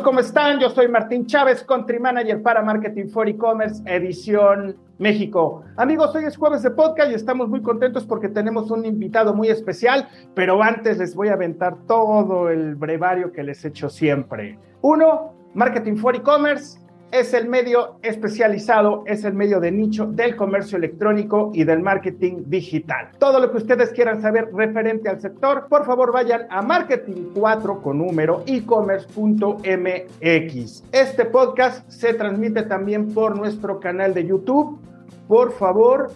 [0.00, 0.58] ¿Cómo están?
[0.58, 5.62] Yo soy Martín Chávez, Country Manager para Marketing for E-Commerce, edición México.
[5.76, 9.48] Amigos, hoy es jueves de podcast y estamos muy contentos porque tenemos un invitado muy
[9.48, 14.58] especial, pero antes les voy a aventar todo el brevario que les echo siempre.
[14.80, 16.81] Uno, Marketing for E-Commerce
[17.12, 22.44] es el medio especializado, es el medio de nicho del comercio electrónico y del marketing
[22.46, 23.10] digital.
[23.18, 27.98] Todo lo que ustedes quieran saber referente al sector, por favor vayan a marketing4 con
[27.98, 30.84] número e-commerce.mx.
[30.90, 34.80] Este podcast se transmite también por nuestro canal de YouTube.
[35.28, 36.12] Por favor,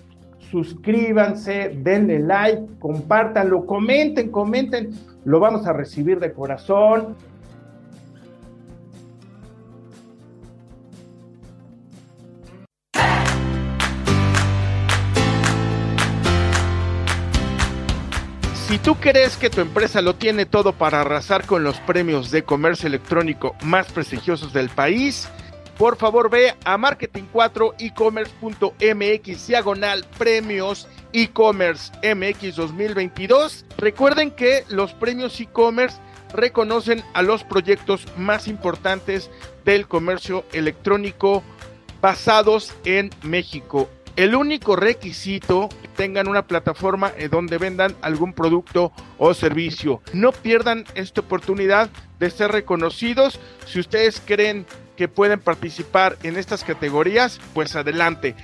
[0.51, 4.93] suscríbanse, denle like, compártanlo, comenten, comenten.
[5.27, 7.17] Lo vamos a recibir de corazón.
[18.69, 22.43] Si tú crees que tu empresa lo tiene todo para arrasar con los premios de
[22.43, 25.29] comercio electrónico más prestigiosos del país,
[25.79, 33.67] por favor ve a marketing4ecommerce.mx diagonal premios e-commerce MX 2022.
[33.79, 35.99] Recuerden que los premios e-commerce
[36.35, 39.31] reconocen a los proyectos más importantes
[39.65, 41.45] del comercio electrónico
[42.01, 43.89] basados en México.
[44.17, 50.03] El único requisito tengan una plataforma en donde vendan algún producto o servicio.
[50.13, 53.41] No pierdan esta oportunidad de ser reconocidos.
[53.67, 58.35] Si ustedes creen que pueden participar en estas categorías, pues adelante.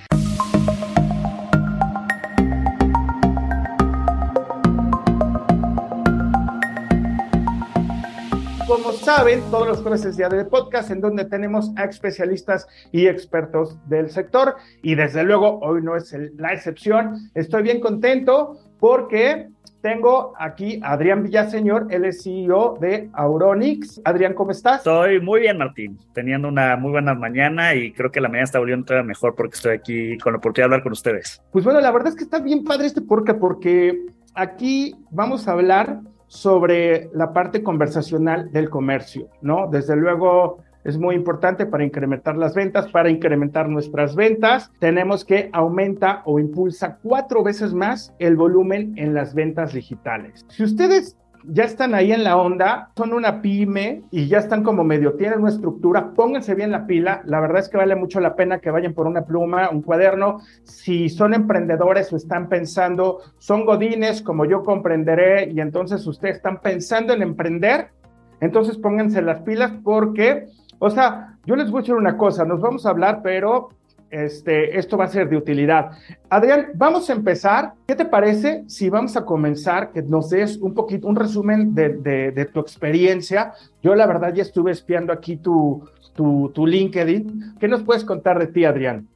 [8.97, 13.77] Saben, todos los jueves es día de podcast en donde tenemos a especialistas y expertos
[13.87, 17.29] del sector y desde luego hoy no es la excepción.
[17.33, 19.47] Estoy bien contento porque
[19.81, 23.99] tengo aquí a Adrián Villaseñor, él es CEO de Auronix.
[24.05, 24.77] Adrián, ¿cómo estás?
[24.77, 28.59] Estoy muy bien, Martín, teniendo una muy buena mañana y creo que la mañana está
[28.59, 31.41] volviendo todavía mejor porque estoy aquí con la oportunidad de hablar con ustedes.
[31.51, 34.05] Pues bueno, la verdad es que está bien padre este podcast porque
[34.35, 35.99] aquí vamos a hablar
[36.33, 39.67] sobre la parte conversacional del comercio, ¿no?
[39.69, 45.51] Desde luego es muy importante para incrementar las ventas, para incrementar nuestras ventas, tenemos que
[45.53, 50.43] aumenta o impulsa cuatro veces más el volumen en las ventas digitales.
[50.49, 54.83] Si ustedes ya están ahí en la onda, son una pyme y ya están como
[54.83, 58.35] medio, tienen una estructura, pónganse bien la pila, la verdad es que vale mucho la
[58.35, 63.65] pena que vayan por una pluma, un cuaderno, si son emprendedores o están pensando, son
[63.65, 67.89] godines como yo comprenderé y entonces ustedes están pensando en emprender,
[68.39, 70.47] entonces pónganse las pilas porque,
[70.79, 73.69] o sea, yo les voy a decir una cosa, nos vamos a hablar, pero
[74.13, 75.91] este, esto va a ser de utilidad.
[76.29, 77.73] Adrián, vamos a empezar.
[77.87, 82.49] ¿Qué te parece si vamos a comenzar, que nos des un poquito, un resumen de,
[82.53, 83.53] tu experiencia?
[83.81, 87.55] Yo la verdad ya estuve espiando aquí tu, tu, LinkedIn.
[87.59, 89.07] ¿Qué nos puedes contar de ti, Adrián?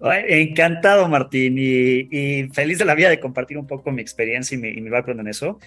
[0.00, 4.68] Encantado, Martín, y, feliz de la vida de compartir un poco mi experiencia y mi,
[4.68, 5.58] y mi background en eso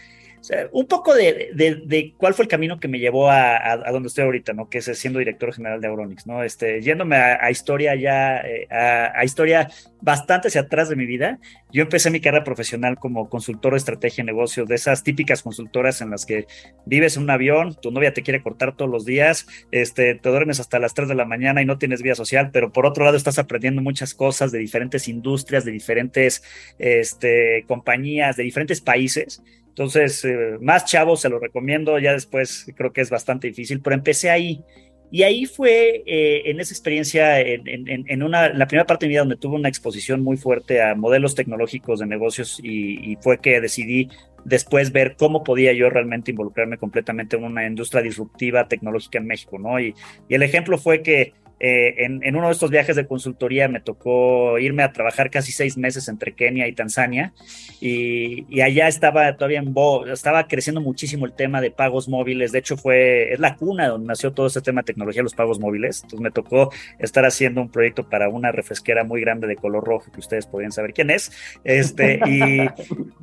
[0.71, 4.69] un poco de, cuál fue el camino que me llevó a, donde estoy ahorita, ¿no?
[4.69, 6.43] Que es siendo director general de Auronix, ¿no?
[6.43, 9.69] Este, yéndome a, historia ya, eh, a, historia
[10.01, 11.39] bastante hacia atrás de mi vida.
[11.71, 16.01] Yo empecé mi carrera profesional como consultor de estrategia de negocios, de esas típicas consultoras
[16.01, 16.45] en las que
[16.85, 20.59] vives en un avión, tu novia te quiere cortar todos los días, este, te duermes
[20.59, 23.17] hasta las 3 de la mañana y no tienes vida social, pero por otro lado
[23.17, 26.43] estás aprendiendo muchas cosas de diferentes industrias, de diferentes
[26.79, 29.41] este, compañías, de diferentes países
[29.77, 33.95] entonces, eh, más chavos se lo recomiendo, ya después creo que es bastante difícil, pero
[33.95, 34.63] empecé ahí.
[35.11, 39.21] Y ahí fue eh, en esa experiencia, en, una, la primera parte de mi vida
[39.21, 44.09] donde tuve una exposición muy fuerte a modelos tecnológicos de negocios y, fue que decidí
[44.45, 49.59] después ver cómo podía yo realmente involucrarme completamente en una industria disruptiva tecnológica en México,
[49.59, 49.79] ¿no?
[49.79, 49.93] y
[50.27, 54.83] el ejemplo fue que eh, en, uno de estos viajes de consultoría me tocó irme
[54.83, 57.33] a trabajar casi seis meses entre Kenia y Tanzania
[57.81, 62.51] y, allá estaba todavía en Bo, estaba creciendo muchísimo el tema de pagos móviles.
[62.51, 65.59] De hecho, fue, es la cuna donde nació todo este tema de tecnología, los pagos
[65.59, 66.01] móviles.
[66.03, 70.11] Entonces me tocó estar haciendo un proyecto para una refresquera muy grande de color rojo
[70.11, 71.31] que ustedes podrían saber quién es.
[71.63, 72.67] Este, y,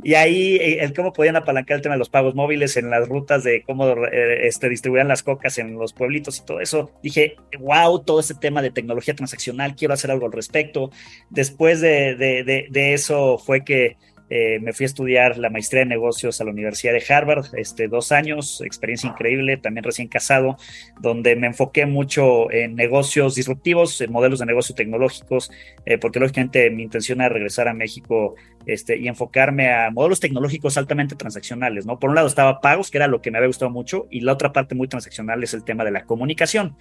[0.02, 3.08] y ahí eh, el cómo podían apalancar el tema de los pagos móviles en las
[3.08, 6.90] rutas de cómo eh, este, distribuían las cocas en los pueblitos y todo eso.
[7.02, 10.90] Dije, wow, todo ese tema de tecnología transaccional, quiero hacer algo al respecto.
[11.30, 13.96] Después de, eso fue que
[14.36, 17.86] eh, me fui a estudiar la maestría de negocios a la Universidad de Harvard, este,
[17.86, 20.56] dos años, experiencia increíble, también recién casado,
[21.00, 25.52] donde me enfoqué mucho en negocios disruptivos, en modelos de negocio tecnológicos,
[25.86, 28.34] eh, porque lógicamente mi intención era regresar a México
[28.66, 32.00] este, y enfocarme a modelos tecnológicos altamente transaccionales, ¿no?
[32.00, 34.32] Por un lado estaba pagos, que era lo que me había gustado mucho, y la
[34.32, 36.76] otra parte muy transaccional es el tema de la comunicación.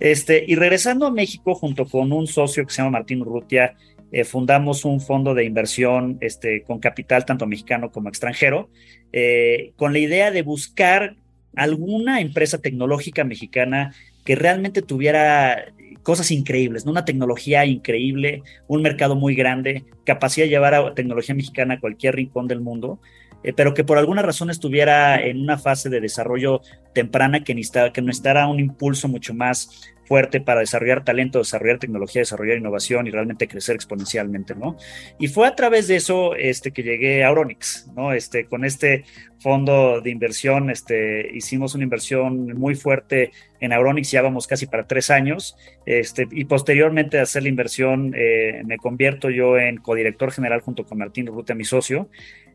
[0.00, 3.76] Este, y regresando a México junto con un socio que se llama Martín Urrutia,
[4.10, 8.70] eh, fundamos un fondo de inversión este, con capital tanto mexicano como extranjero,
[9.12, 11.16] eh, con la idea de buscar
[11.54, 13.94] alguna empresa tecnológica mexicana
[14.24, 15.72] que realmente tuviera
[16.02, 21.74] cosas increíbles, una tecnología increíble, un mercado muy grande, capacidad de llevar a tecnología mexicana
[21.74, 23.00] a cualquier rincón del mundo,
[23.42, 26.60] eh, pero que por alguna razón estuviera en una fase de desarrollo
[26.92, 32.22] temprana que necesitara, que necesitara un impulso mucho más fuerte para desarrollar talento, desarrollar tecnología,
[32.22, 34.76] desarrollar innovación y realmente crecer exponencialmente, ¿no?
[35.18, 38.12] Y fue a través de eso este, que llegué a Auronix, ¿no?
[38.14, 39.04] Este, con este
[39.38, 44.86] fondo de inversión, este, hicimos una inversión muy fuerte en Auronix, ya vamos casi para
[44.86, 50.32] tres años, este, y posteriormente de hacer la inversión eh, me convierto yo en codirector
[50.32, 52.08] general junto con Martín Ruta, mi socio,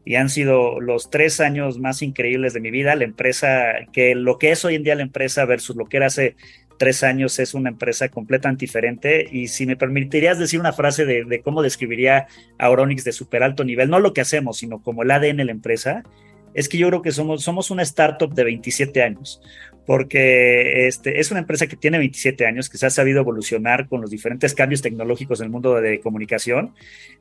[0.06, 2.96] y han sido los tres años más increíbles de mi vida.
[2.96, 6.08] La empresa, que lo que es hoy en día la empresa versus lo que era
[6.08, 6.36] hace
[6.78, 9.28] tres años es una empresa completamente diferente.
[9.32, 12.28] Y si me permitirías decir una frase de, cómo describiría
[12.58, 15.46] a Auronix de super alto nivel, no lo que hacemos, sino como el ADN de
[15.46, 16.04] la empresa,
[16.54, 19.42] es que yo creo que somos, somos una startup de 27 años,
[19.86, 24.02] porque este, es una empresa que tiene 27 años, que se ha sabido evolucionar con
[24.02, 26.74] los diferentes cambios tecnológicos en el mundo de comunicación.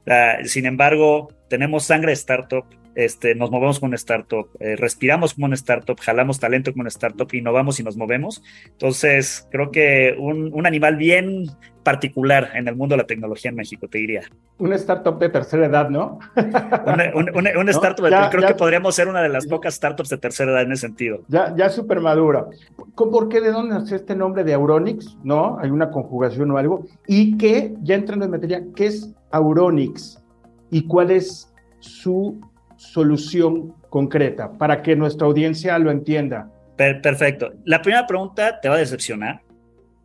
[0.06, 2.64] Uh, sin embargo, tenemos sangre de startup,
[2.94, 6.88] este, nos movemos como una startup, eh, respiramos como una startup, jalamos talento como una
[6.88, 8.42] startup, innovamos y nos movemos.
[8.66, 11.46] Entonces, creo que un, un animal bien
[11.82, 14.22] particular en el mundo de la tecnología en México, te diría.
[14.58, 16.18] Una startup de tercera edad, ¿no?
[16.36, 20.72] una, startup, creo que podríamos ser una de las pocas startups de tercera edad en
[20.72, 21.22] ese sentido.
[21.28, 22.46] Ya, ya súper madura.
[22.94, 23.40] ¿Por qué?
[23.40, 25.16] ¿De dónde nace este nombre de Auronix?
[25.24, 25.58] ¿No?
[25.60, 26.84] Hay una conjugación o algo.
[27.06, 30.22] Y que, ya entrando en materia, ¿qué es Auronix?
[30.70, 32.40] ¿Y cuál es su
[32.82, 36.50] solución concreta para que nuestra audiencia lo entienda?
[36.76, 37.52] Perfecto.
[37.64, 39.40] La primera pregunta te va a decepcionar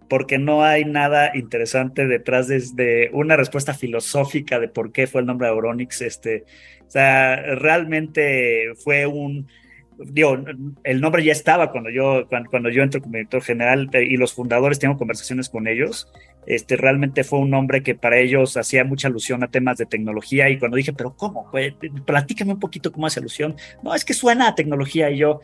[0.10, 5.28] porque no hay nada interesante detrás de, una respuesta filosófica de por qué fue el
[5.28, 6.02] nombre de Auronix.
[6.02, 6.46] Este,
[6.88, 9.48] o sea, realmente fue un,
[10.00, 10.38] digo,
[10.84, 14.34] el nombre ya estaba cuando yo, cuando, yo entro como director general eh, y los
[14.34, 16.08] fundadores tengo conversaciones con ellos.
[16.46, 20.50] Este, realmente fue un nombre que para ellos hacía mucha alusión a temas de tecnología
[20.50, 21.52] y cuando dije, pero ¿cómo?
[22.06, 23.56] platícame un poquito cómo hace alusión.
[23.84, 25.42] No, es que suena a tecnología y yo,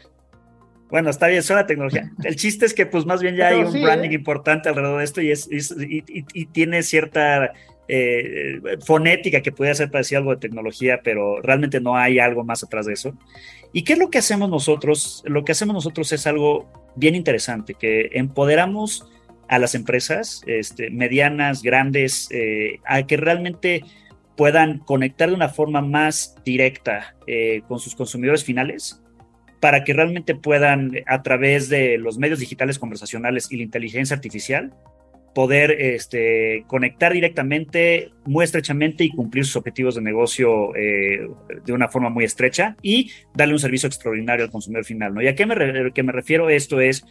[0.89, 2.11] bueno, está bien, suena a tecnología.
[2.23, 4.15] El chiste es que pues más bien ya hay un branding ¿eh?
[4.15, 7.51] importante alrededor de esto y, es, y, tiene cierta
[7.95, 12.63] eh, fonética que puede ser parecida algo de tecnología, pero realmente no hay algo más
[12.63, 13.13] atrás de eso.
[13.71, 15.21] ¿Y qué es lo que hacemos nosotros?
[15.27, 19.07] Lo que hacemos nosotros es algo bien interesante, que empoderamos
[19.47, 23.83] a las empresas este, medianas, grandes, eh, a que realmente
[24.35, 29.03] puedan conectar de una forma más directa eh, con sus consumidores finales
[29.59, 34.73] para que realmente puedan, a través de los medios digitales conversacionales y la inteligencia artificial,
[35.33, 41.27] poder este, conectar directamente, muy estrechamente y cumplir sus objetivos de negocio eh,
[41.65, 45.13] de una forma muy estrecha y darle un servicio extraordinario al consumidor final.
[45.13, 45.21] ¿no?
[45.21, 46.79] ¿Y a qué me, que me refiero esto?
[46.79, 47.05] Es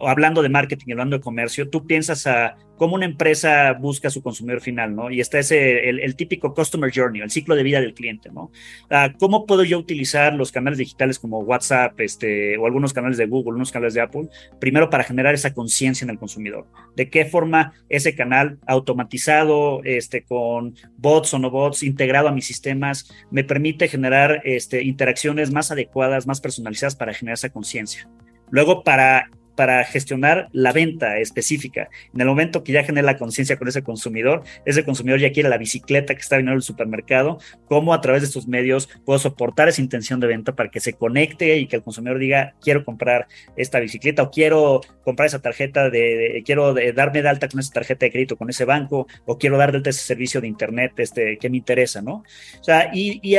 [0.00, 4.22] hablando de marketing, hablando de comercio, tú piensas a cómo una empresa busca a su
[4.22, 5.10] consumidor final, ¿no?
[5.10, 8.50] Y está ese, el, típico customer journey, el ciclo de vida del cliente, ¿no?
[8.90, 13.26] Ah, ¿Cómo puedo yo utilizar los canales digitales como WhatsApp, este, o algunos canales de
[13.26, 14.28] Google, unos canales de Apple,
[14.60, 16.66] primero para generar esa conciencia en el consumidor?
[16.96, 22.46] ¿De qué forma ese canal automatizado, este, con bots o no bots, integrado a mis
[22.46, 28.08] sistemas, me permite generar este, interacciones más adecuadas, más personalizadas para generar esa conciencia?
[28.50, 31.88] Luego, para para gestionar la venta específica.
[32.12, 35.58] En el momento que ya genera conciencia con ese consumidor, ese consumidor ya quiere la
[35.58, 39.80] bicicleta que está viniendo el supermercado, cómo a través de estos medios puedo soportar esa
[39.80, 43.80] intención de venta para que se conecte y que el consumidor diga, quiero comprar esta
[43.80, 48.12] bicicleta o quiero comprar esa tarjeta de, quiero darme de alta con esa tarjeta de
[48.12, 51.50] crédito con ese banco o quiero dar de alta ese servicio de internet este, que
[51.50, 52.24] me interesa, ¿no?
[52.60, 53.36] O sea, y, y,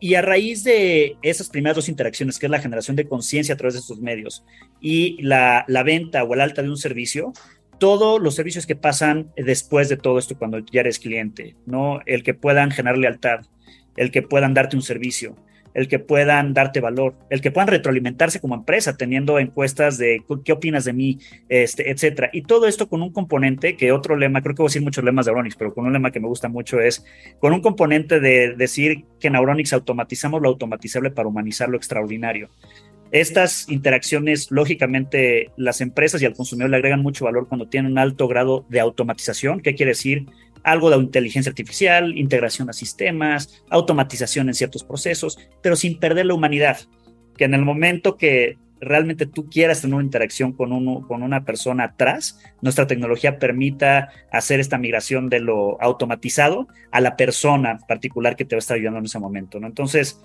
[0.00, 3.56] y a raíz de esas primeras dos interacciones, que es la generación de conciencia a
[3.56, 4.44] través de estos medios
[4.80, 7.32] y la la, venta o el alta de un servicio,
[7.78, 12.00] todos los servicios que pasan después de todo esto cuando ya eres cliente, ¿no?
[12.06, 13.40] El que puedan generar lealtad,
[13.96, 15.36] el que puedan darte un servicio,
[15.74, 20.52] el que puedan darte valor, el que puedan retroalimentarse como empresa, teniendo encuestas de qué
[20.52, 22.30] opinas de mí, este, etcétera.
[22.32, 25.04] Y todo esto con un componente que otro lema, creo que voy a decir muchos
[25.04, 27.04] lemas de Auronix, pero con un lema que me gusta mucho es
[27.38, 32.48] con un componente de decir que en Auronix automatizamos lo automatizable para humanizar lo extraordinario.
[33.10, 37.98] Estas interacciones, lógicamente, las empresas y al consumidor le agregan mucho valor cuando tienen un
[37.98, 39.60] alto grado de automatización.
[39.60, 40.26] ¿Qué quiere decir?
[40.62, 46.34] Algo de inteligencia artificial, integración a sistemas, automatización en ciertos procesos, pero sin perder la
[46.34, 46.78] humanidad.
[47.36, 51.44] Que en el momento que realmente tú quieras tener una interacción con, uno, con una
[51.44, 58.36] persona atrás, nuestra tecnología permita hacer esta migración de lo automatizado a la persona particular
[58.36, 59.58] que te va a estar ayudando en ese momento.
[59.60, 59.66] ¿no?
[59.66, 60.20] Entonces,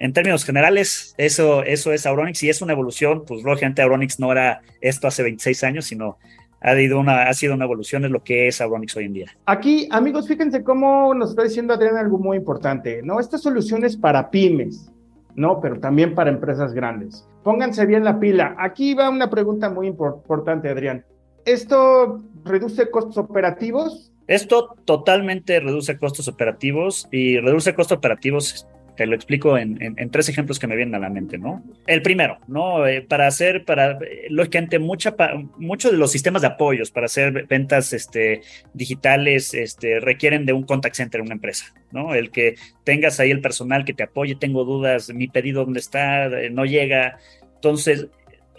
[0.00, 4.32] en términos generales, eso, eso es Auronix y es una evolución, pues lógicamente Auronix no
[4.32, 6.16] era esto hace 26 años, sino
[6.62, 9.26] ha, ido una, ha sido una evolución en lo que es Auronix hoy en día.
[9.44, 13.20] Aquí, amigos, fíjense cómo nos está diciendo Adrián algo muy importante, ¿no?
[13.20, 14.90] Estas soluciones para pymes,
[15.34, 15.60] ¿no?
[15.60, 17.28] Pero también para empresas grandes.
[17.44, 18.56] Pónganse bien la pila.
[18.58, 21.04] Aquí va una pregunta muy importante, Adrián.
[21.44, 24.10] ¿Esto reduce costos operativos?
[24.26, 28.66] Esto totalmente reduce costos operativos y reduce costos operativos
[29.00, 31.64] te lo explico en, tres ejemplos que me vienen a la mente, ¿no?
[31.86, 32.86] El primero, ¿no?
[32.86, 35.16] Eh, para hacer, para, eh, lógicamente, mucha,
[35.56, 38.42] muchos de los sistemas de apoyos para hacer ventas este,
[38.74, 42.14] digitales este, requieren de un contact center en una empresa, ¿no?
[42.14, 46.26] El que tengas ahí el personal que te apoye, tengo dudas, mi pedido dónde está,
[46.26, 47.16] eh, no llega.
[47.54, 48.08] Entonces,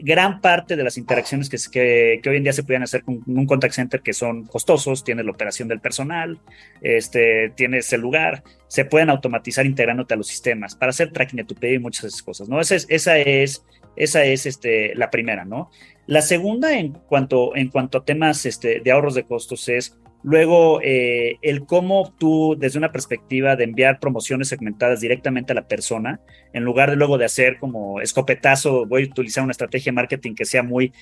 [0.04, 3.46] gran parte de las interacciones que, que, hoy en día se pueden hacer con un
[3.46, 6.40] contact center que son costosos, tienes la operación del personal,
[6.82, 11.44] este, tienes el lugar, se pueden automatizar integrándote a los sistemas para hacer tracking de
[11.44, 12.60] tu pedido y muchas de esas cosas, ¿no?
[12.60, 13.64] Esa es, esa es,
[13.96, 15.70] esa es este, la primera, ¿no?
[16.08, 20.82] La segunda en cuanto, en cuanto a temas este, de ahorros de costos es Luego,
[20.84, 26.20] eh, el cómo tú, desde una perspectiva de enviar promociones segmentadas directamente a la persona,
[26.54, 30.36] en lugar de luego de hacer como escopetazo, voy a utilizar una estrategia de marketing
[30.36, 30.94] que sea muy,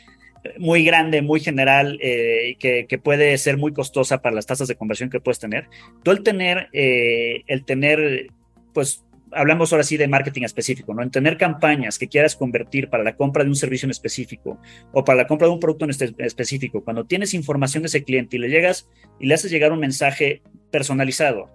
[0.57, 4.75] muy grande, muy general, eh, que, que, puede ser muy costosa para las tasas de
[4.75, 5.67] conversión que puedes tener.
[6.03, 8.27] Tú el tener, eh, el tener,
[8.73, 11.03] pues hablamos ahora sí de marketing específico, ¿no?
[11.03, 14.59] En tener campañas que quieras convertir para la compra de un servicio en específico
[14.91, 18.37] o para la compra de un producto en específico, cuando tienes información de ese cliente
[18.37, 21.49] y le llegas y le haces llegar un mensaje personalizado,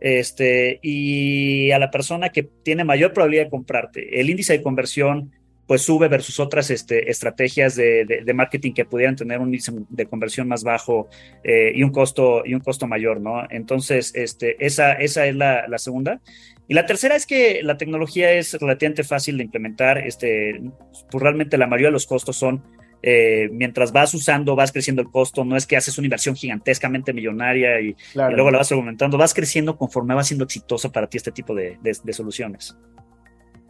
[0.00, 5.32] este, y a la persona que tiene mayor probabilidad de comprarte, el índice de conversión
[5.70, 10.06] pues sube versus otras este, estrategias de, de, marketing que pudieran tener un índice de
[10.06, 11.08] conversión más bajo
[11.44, 13.44] eh, y un costo y un costo mayor, ¿no?
[13.48, 16.20] Entonces, este, esa, esa es la, la, segunda.
[16.66, 19.98] Y la tercera es que la tecnología es relativamente fácil de implementar.
[19.98, 20.60] Este,
[21.08, 22.64] pues realmente la mayoría de los costos son
[23.04, 27.12] eh, mientras vas usando, vas creciendo el costo, no es que haces una inversión gigantescamente
[27.12, 31.30] millonaria y, luego la vas aumentando, vas creciendo conforme va siendo exitosa para ti este
[31.30, 32.76] tipo de, de soluciones.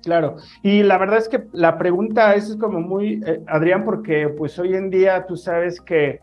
[0.03, 4.59] Claro, y la verdad es que la pregunta es como muy, eh, Adrián, porque pues
[4.59, 6.21] hoy en día tú sabes que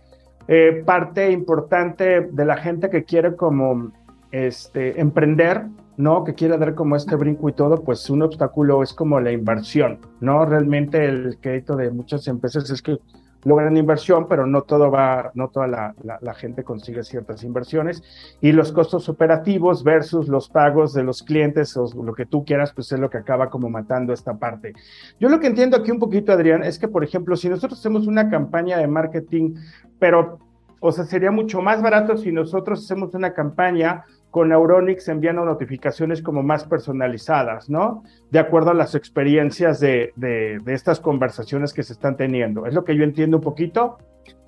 [0.47, 3.91] eh, parte importante de la gente que quiere como
[4.31, 5.65] este, emprender,
[5.97, 6.23] ¿no?
[6.23, 9.99] Que quiere dar como este brinco y todo, pues un obstáculo es como la inversión,
[10.21, 10.45] ¿no?
[10.45, 12.97] Realmente el crédito de muchas empresas es que
[13.43, 18.03] logran inversión, pero no todo va, no toda la, la, gente consigue ciertas inversiones
[18.41, 22.73] y los costos operativos versus los pagos de los clientes o lo que tú quieras,
[22.73, 24.73] pues es lo que acaba como matando esta parte.
[25.19, 28.07] Yo lo que entiendo aquí un poquito, Adrián, es que, por ejemplo, si nosotros hacemos
[28.07, 29.55] una campaña de marketing,
[29.99, 30.39] pero,
[30.79, 36.21] o sea, sería mucho más barato si nosotros hacemos una campaña con Auronix enviando notificaciones
[36.21, 38.03] como más personalizadas, ¿no?
[38.29, 42.65] De acuerdo a las experiencias de, de, estas conversaciones que se están teniendo.
[42.65, 43.97] Es lo que yo entiendo un poquito.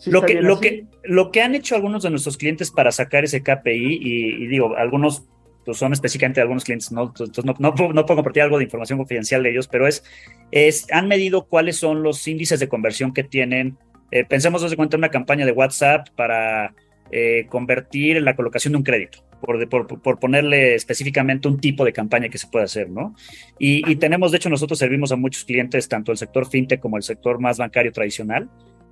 [0.08, 3.42] lo, que, lo, que, lo que han hecho algunos de nuestros clientes para sacar ese
[3.42, 5.26] KPI, y, digo, algunos
[5.66, 7.04] pues son específicamente algunos clientes, ¿no?
[7.04, 10.04] Entonces no, no, no, puedo compartir algo de información confidencial de ellos, pero es,
[10.52, 13.78] es han medido cuáles son los índices de conversión que tienen.
[14.12, 16.74] Eh, pensemos, desde cuenta, una campaña de WhatsApp para
[17.12, 22.30] eh, convertir en la colocación de un crédito por, ponerle específicamente un tipo de campaña
[22.30, 23.16] que se puede hacer, ¿no?
[23.58, 27.04] Y, tenemos, de hecho, nosotros servimos a muchos clientes, tanto el sector fintech como el
[27.04, 28.50] sector más bancario tradicional.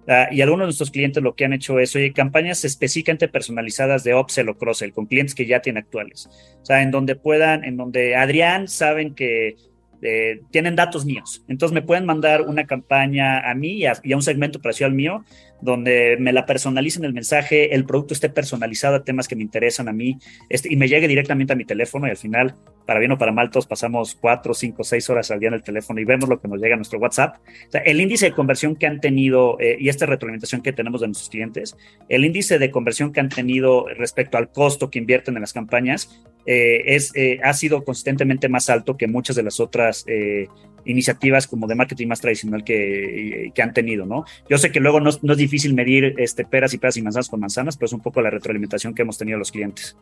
[0.09, 4.05] Ah, y algunos de nuestros clientes lo que han hecho es, oye, campañas específicamente personalizadas
[4.05, 6.29] de upsell o cross-sell con clientes que ya tienen actuales.
[6.61, 9.57] O sea, en donde puedan, en donde Adrián saben que
[10.01, 11.43] eh, tienen datos míos.
[11.47, 15.23] Entonces me pueden mandar una campaña a mí y a, un segmento parecido al mío
[15.61, 19.87] donde me la personalicen el mensaje, el producto esté personalizado a temas que me interesan
[19.87, 22.53] a mí este, y me llegue directamente a mi teléfono y al final,
[22.85, 25.63] para bien o para mal, todos pasamos cuatro, cinco, seis horas al día en el
[25.63, 27.37] teléfono y vemos lo que nos llega a nuestro WhatsApp.
[27.67, 31.01] O sea, el índice de conversión que han tenido eh, y esta retroalimentación que tenemos
[31.01, 31.75] de nuestros clientes,
[32.07, 36.23] el índice de conversión que han tenido respecto al costo que invierten en las campañas
[36.49, 40.47] eh, es, eh, ha sido consistentemente más alto que muchas de las otras eh,
[40.85, 44.23] iniciativas como de marketing más tradicional que, que han tenido, ¿no?
[44.49, 47.27] Yo sé que luego no, no, es difícil medir este, peras y peras y manzanas
[47.27, 49.97] con manzanas, pero es un poco la retroalimentación que hemos tenido los clientes.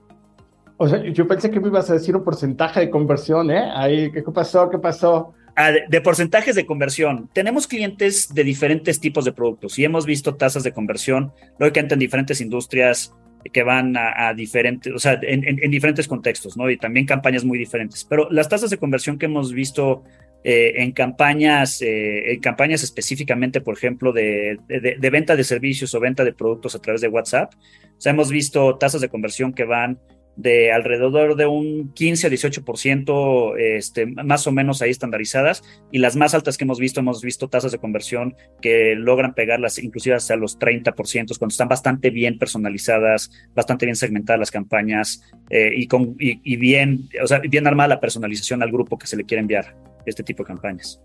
[0.78, 3.72] O sea, yo pensé que me ibas a decir un porcentaje de conversión, ¿eh?
[3.74, 4.70] Ahí, ¿qué pasó?
[4.70, 5.34] ¿Qué pasó?
[5.56, 7.28] Ah, de, de, porcentajes de conversión.
[7.34, 12.00] Tenemos clientes de diferentes tipos de productos y hemos visto tasas de conversión, lógicamente en
[12.00, 13.16] diferentes industrias,
[13.52, 16.70] que van a, diferentes, o sea, en, en, en, diferentes contextos, ¿no?
[16.70, 18.04] Y también campañas muy diferentes.
[18.04, 20.04] Pero las tasas de conversión que hemos visto
[20.48, 26.00] eh, en campañas, eh, en campañas específicamente, por ejemplo, de, de, venta de servicios o
[26.00, 29.64] venta de productos a través de WhatsApp, o sea, hemos visto tasas de conversión que
[29.64, 30.00] van
[30.36, 36.15] de alrededor de un 15 a 18%, este, más o menos ahí estandarizadas, y las
[36.15, 40.36] más altas que hemos visto, hemos visto tasas de conversión que logran pegarlas inclusive hasta
[40.36, 46.15] los 30%, cuando están bastante bien personalizadas, bastante bien segmentadas las campañas eh, y, con,
[46.20, 49.75] y, bien, o sea, bien armada la personalización al grupo que se le quiere enviar
[50.06, 51.01] este tipo de campañas.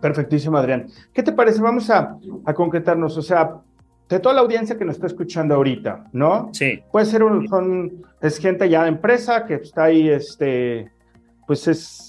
[0.00, 0.86] Perfectísimo, Adrián.
[1.12, 1.60] ¿Qué te parece?
[1.60, 3.56] Vamos a, a concretarnos, o sea,
[4.08, 6.48] de toda la audiencia que nos está escuchando ahorita, ¿no?
[6.52, 6.82] Sí.
[6.90, 10.90] Puede ser un, son, es gente ya de empresa que está ahí, este,
[11.46, 12.08] pues es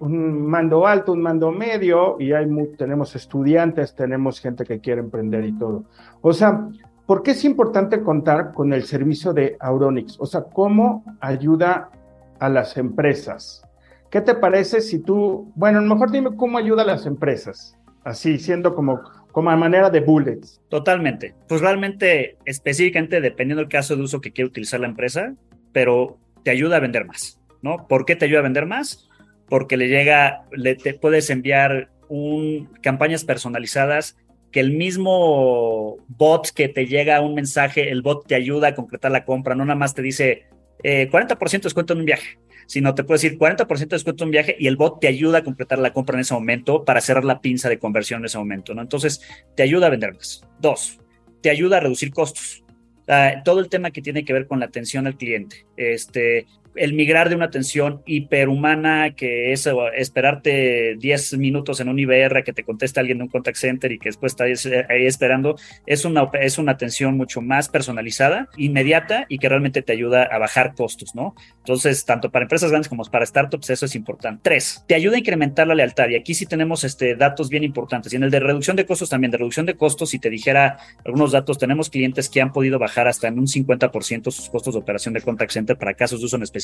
[0.00, 5.00] un mando alto, un mando medio, y hay muy, tenemos estudiantes, tenemos gente que quiere
[5.00, 5.84] emprender y todo.
[6.22, 6.68] O sea,
[7.04, 10.16] ¿por qué es importante contar con el servicio de Auronix?
[10.20, 11.90] O sea, ¿cómo ayuda
[12.38, 13.62] a las empresas?
[14.10, 18.74] ¿Qué te parece si tú, bueno, mejor dime cómo ayuda a las empresas, así siendo
[18.74, 19.00] como
[19.38, 20.60] como a manera de bullets.
[20.68, 21.32] Totalmente.
[21.46, 25.32] Pues realmente, específicamente, dependiendo del caso de uso que quiere utilizar la empresa,
[25.72, 27.86] pero te ayuda a vender más, ¿no?
[27.86, 29.08] ¿Por qué te ayuda a vender más?
[29.48, 34.16] Porque le llega, le puedes enviar un, campañas personalizadas
[34.50, 39.12] que el mismo bot que te llega un mensaje, el bot te ayuda a concretar
[39.12, 40.46] la compra, no nada más te dice
[40.82, 44.32] eh, 40% descuento en un viaje, sino te puede decir 40% de descuento en un
[44.32, 47.24] viaje y el bot te ayuda a completar la compra en ese momento para cerrar
[47.24, 48.82] la pinza de conversión en ese momento, ¿no?
[48.82, 49.20] Entonces,
[49.56, 50.44] te ayuda a vender más.
[50.60, 50.98] Dos,
[51.40, 52.64] te ayuda a reducir costos.
[53.08, 55.64] Uh, todo el tema que tiene que ver con la atención al cliente.
[55.78, 62.44] Este, el migrar de una atención hiperhumana, que es esperarte 10 minutos en un IBR,
[62.44, 65.56] que te conteste alguien de un contact center y que después está ahí esperando,
[65.86, 70.38] es una, es una atención mucho más personalizada, inmediata y que realmente te ayuda a
[70.38, 71.34] bajar costos, ¿no?
[71.58, 74.40] Entonces, tanto para empresas grandes como para startups, eso es importante.
[74.42, 76.08] Tres, te ayuda a incrementar la lealtad.
[76.08, 78.12] Y aquí sí tenemos este, datos bien importantes.
[78.12, 80.78] Y en el de reducción de costos también, de reducción de costos, si te dijera
[81.04, 84.80] algunos datos, tenemos clientes que han podido bajar hasta en un 50% sus costos de
[84.80, 86.57] operación de contact center para casos de uso en específico.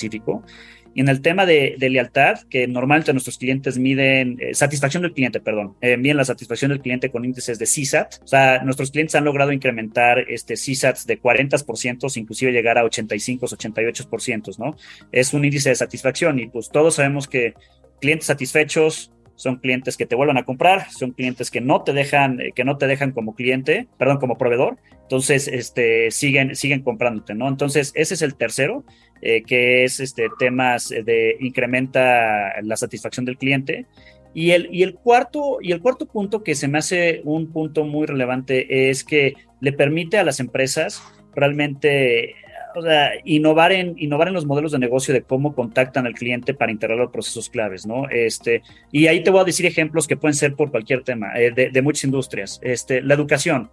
[0.94, 5.12] Y en el tema de, de lealtad, que normalmente nuestros clientes miden, eh, satisfacción del
[5.12, 8.22] cliente, perdón, eh, miden la satisfacción del cliente con índices de CSAT.
[8.22, 13.46] O sea, nuestros clientes han logrado incrementar este CSAT de 40%, inclusive llegar a 85,
[13.46, 14.76] 88%, ¿no?
[15.10, 17.54] Es un índice de satisfacción y pues todos sabemos que
[18.00, 22.38] clientes satisfechos son clientes que te vuelvan a comprar, son clientes que no te dejan,
[22.54, 27.48] que no te dejan como cliente, perdón, como proveedor, entonces este, siguen, siguen comprándote, ¿no?
[27.48, 28.84] Entonces, ese es el tercero,
[29.20, 33.86] eh, que es este, temas de incrementa la satisfacción del cliente.
[34.32, 37.84] Y el, y, el cuarto, y el cuarto punto que se me hace un punto
[37.84, 41.02] muy relevante es que le permite a las empresas
[41.34, 42.34] realmente
[42.74, 46.54] o sea, innovar en, innovar en los modelos de negocio de cómo contactan al cliente
[46.54, 48.08] para integrar los procesos claves, ¿no?
[48.08, 51.50] Este, y ahí te voy a decir ejemplos que pueden ser por cualquier tema, eh,
[51.50, 52.60] de, de, muchas industrias.
[52.62, 53.70] Este, la educación.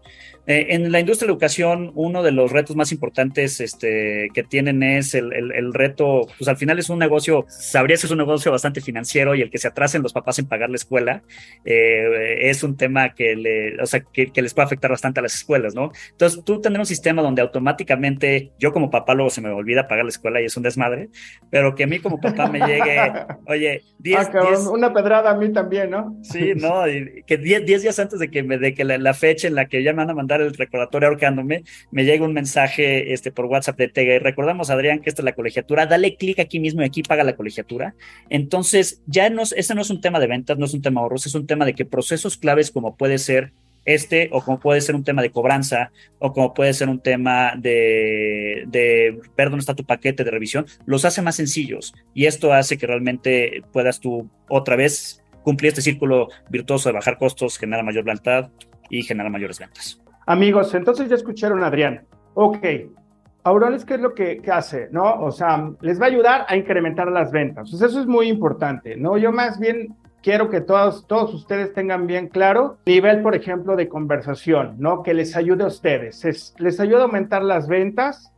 [0.48, 4.44] Eh, en la industria de la educación, uno de los retos más importantes este, que
[4.44, 8.12] tienen es el, el, el, reto, pues al final es un negocio, sabrías que es
[8.12, 11.22] un negocio bastante financiero y el que se atrasen los papás en pagar la escuela
[11.64, 15.24] eh, es un tema que, le, o sea, que, que les puede afectar bastante a
[15.24, 15.92] las escuelas, ¿no?
[16.12, 20.06] Entonces, tú tener un sistema donde automáticamente yo como papá luego se me olvida pagar
[20.06, 21.10] la escuela y es un desmadre,
[21.50, 23.00] pero que a mí como papá me llegue,
[23.48, 26.18] oye, 10 ah, una pedrada a mí también, ¿no?
[26.22, 29.48] Sí, no, y que 10 días antes de que, me, de que la, la, fecha
[29.48, 33.14] en la que ya me van a mandar el recordatorio ahorcándome, me llega un mensaje
[33.14, 36.40] este, por WhatsApp de Tega y recordamos, Adrián, que esta es la colegiatura, dale clic
[36.40, 37.96] aquí mismo y aquí paga la colegiatura.
[38.30, 41.04] Entonces, ya no, este no es un tema de ventas, no es un tema de
[41.04, 43.54] ahorros, es un tema de que procesos claves como puede ser
[43.86, 47.54] este, o como puede ser un tema de cobranza, o como puede ser un tema
[47.58, 51.94] de, de ver dónde está tu paquete de revisión, los hace más sencillos.
[52.14, 57.18] Y esto hace que realmente puedas tú otra vez cumplir este círculo virtuoso de bajar
[57.18, 58.50] costos, generar mayor lealtad
[58.90, 60.02] y generar mayores ventas.
[60.28, 62.06] Amigos, entonces ya escucharon a Adrián.
[62.34, 62.66] Ok,
[63.44, 64.88] Aurones, ¿qué es lo que, que, hace?
[64.92, 65.16] ¿No?
[65.22, 67.72] O sea, les va a ayudar a incrementar las ventas.
[67.72, 69.18] Pues eso es muy importante, ¿no?
[69.18, 73.88] Yo más bien quiero que todos, todos ustedes tengan bien claro nivel, por ejemplo, de
[73.88, 75.04] conversación, ¿no?
[75.04, 76.26] Que les ayude a ustedes.
[76.26, 78.32] Es, les ayuda a aumentar las ventas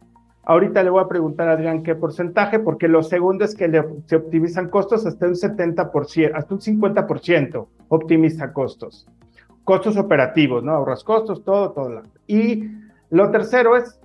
[0.45, 3.71] Ahorita le voy a preguntar a Adrián qué porcentaje, porque lo segundo es que
[4.05, 9.07] se optimizan costos hasta un 70%, hasta un 50% optimiza costos.
[9.63, 10.73] Costos operativos, ¿no?
[10.73, 12.03] Ahorras costos, todo, todo.
[12.27, 12.71] Y
[13.09, 14.01] lo tercero es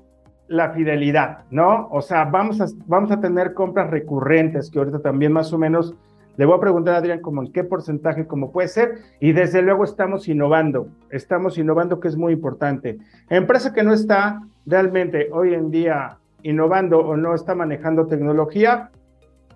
[0.46, 1.88] la fidelidad, ¿no?
[1.90, 5.96] O sea, vamos a, vamos a tener compras recurrentes, que ahorita también más o menos
[6.38, 9.60] le voy a preguntar a Adrián como en qué porcentaje, cómo puede ser, y desde
[9.60, 12.98] luego estamos innovando, estamos innovando que es muy importante.
[13.28, 18.90] Empresa que no está realmente hoy en día innovando o no está manejando tecnología,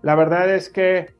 [0.02, 1.14] la verdad es que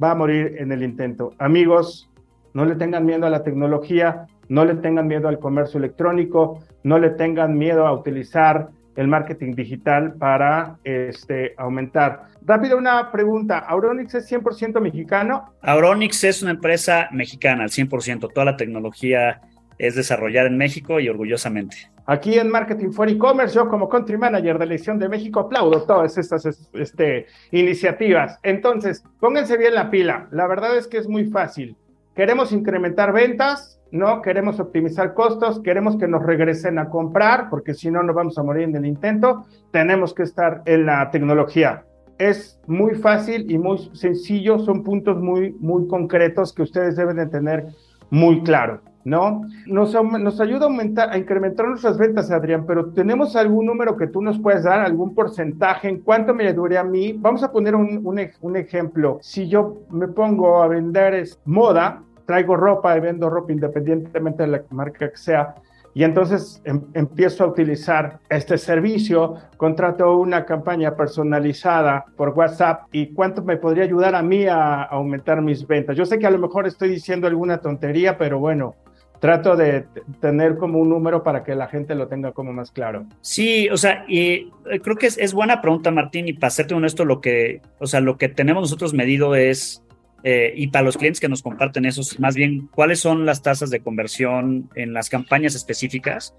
[0.00, 1.32] va a morir en el intento.
[1.38, 2.10] Amigos,
[2.52, 6.98] no le tengan miedo a la tecnología, no le tengan miedo al comercio electrónico, no
[6.98, 8.68] le tengan miedo a utilizar
[8.98, 12.24] el marketing digital para este, aumentar.
[12.44, 15.54] Rápido una pregunta, ¿Auronix es 100% mexicano?
[15.62, 19.40] Auronix es una empresa mexicana al 100%, toda la tecnología
[19.78, 21.76] es desarrollada en México y orgullosamente.
[22.06, 25.84] Aquí en Marketing for E-Commerce, yo como Country Manager de la edición de México aplaudo
[25.84, 28.40] todas estas este, iniciativas.
[28.42, 30.26] Entonces, pónganse bien la pila.
[30.32, 31.76] La verdad es que es muy fácil.
[32.16, 37.90] Queremos incrementar ventas, no queremos optimizar costos, queremos que nos regresen a comprar, porque si
[37.90, 39.44] no, nos vamos a morir en el intento.
[39.70, 41.84] Tenemos que estar en la tecnología.
[42.18, 47.26] Es muy fácil y muy sencillo, son puntos muy, muy concretos que ustedes deben de
[47.26, 47.66] tener
[48.10, 49.42] muy claro, ¿no?
[49.66, 54.08] Nos, nos ayuda a, aumentar, a incrementar nuestras ventas, Adrián, pero ¿tenemos algún número que
[54.08, 55.88] tú nos puedes dar, algún porcentaje?
[55.88, 57.14] ¿En cuánto me ayudaría a mí?
[57.16, 59.18] Vamos a poner un, un, un ejemplo.
[59.22, 64.48] Si yo me pongo a vender es, moda, traigo ropa y vendo ropa independientemente de
[64.50, 65.54] la marca que sea.
[65.94, 73.14] Y entonces em, empiezo a utilizar este servicio, contrato una campaña personalizada por WhatsApp y
[73.14, 75.96] cuánto me podría ayudar a mí a, aumentar mis ventas.
[75.96, 78.76] Yo sé que a lo mejor estoy diciendo alguna tontería, pero bueno,
[79.20, 79.86] trato de
[80.20, 83.06] tener como un número para que la gente lo tenga como más claro.
[83.22, 86.74] Sí, o sea, y eh, creo que es, es buena pregunta, Martín, y para serte
[86.74, 89.82] honesto, lo que, o sea, lo que tenemos nosotros medido es
[90.24, 93.70] eh, y para los clientes que nos comparten esos, más bien, ¿cuáles son las tasas
[93.70, 96.34] de conversión en las campañas específicas?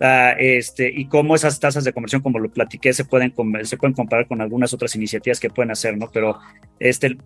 [0.00, 3.94] Ah, este, y cómo esas tasas de conversión, como lo platiqué, se pueden, se pueden
[3.94, 6.10] comparar con algunas otras iniciativas que pueden hacer, ¿no?
[6.12, 6.38] Pero
[6.80, 7.16] este,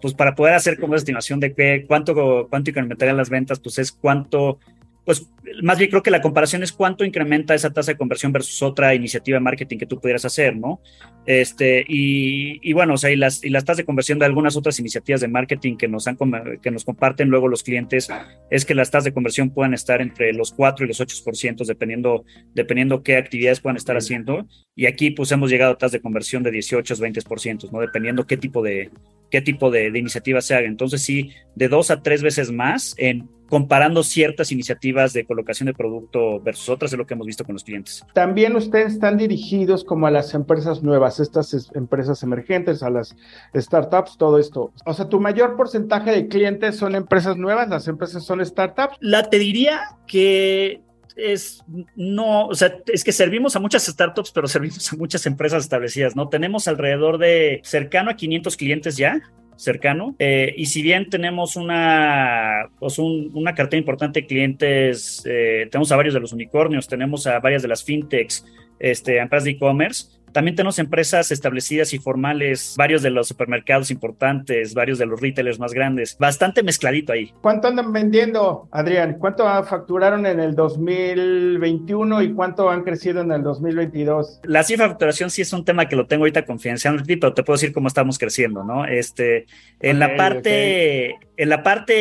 [0.00, 3.90] pues para poder hacer como estimación de qué, cuánto, cuánto incrementarían las ventas, pues es
[3.90, 4.60] cuánto
[5.08, 5.26] pues
[5.62, 8.94] más bien creo que la comparación es cuánto incrementa esa tasa de conversión versus otra
[8.94, 10.82] iniciativa de marketing que tú pudieras hacer, ¿no?
[11.24, 14.78] Este, y, bueno, o sea, y las, y las tasas de conversión de algunas otras
[14.80, 16.18] iniciativas de marketing que nos, han,
[16.60, 18.10] que nos comparten luego los clientes
[18.50, 22.26] es que las tasas de conversión puedan estar entre los 4 y los 8%, dependiendo,
[22.54, 24.46] dependiendo qué actividades puedan estar haciendo.
[24.76, 27.80] Y aquí pues hemos llegado a tasas de conversión de 18 20%, ¿no?
[27.80, 28.90] Dependiendo qué tipo de,
[29.30, 30.66] qué tipo de, de iniciativa se haga.
[30.66, 35.74] Entonces sí, de dos a tres veces más en comparando ciertas iniciativas de colocación de
[35.74, 38.04] producto versus otras de lo que hemos visto con los clientes.
[38.12, 43.16] También ustedes están dirigidos como a las empresas nuevas, estas empresas emergentes, a las
[43.54, 44.72] startups, todo esto.
[44.84, 48.96] O sea, tu mayor porcentaje de clientes son empresas nuevas, las empresas son startups.
[49.00, 50.82] La te diría que
[51.16, 51.64] es
[51.96, 56.14] no, o sea, es que servimos a muchas startups, pero servimos a muchas empresas establecidas,
[56.14, 56.28] ¿no?
[56.28, 59.20] Tenemos alrededor de cercano a 500 clientes ya
[59.58, 60.14] cercano.
[60.18, 65.96] Eh, y si bien tenemos una, pues una cartera importante de clientes, eh, tenemos a
[65.96, 68.46] varios de los unicornios, tenemos a varias de las fintechs,
[68.78, 74.72] este, empresas de e-commerce, también tenemos empresas establecidas y formales, varios de los supermercados importantes,
[74.72, 77.32] varios de los retailers más grandes, bastante mezcladito ahí.
[77.42, 79.16] ¿Cuánto andan vendiendo, Adrián?
[79.18, 84.42] ¿Cuánto facturaron en el 2021 y cuánto han crecido en el 2022?
[84.44, 87.42] La cifra de facturación sí es un tema que lo tengo ahorita confidencial, pero te
[87.42, 88.84] puedo decir cómo estamos creciendo, ¿no?
[88.84, 89.46] Este,
[89.80, 91.92] en la parte, en la parte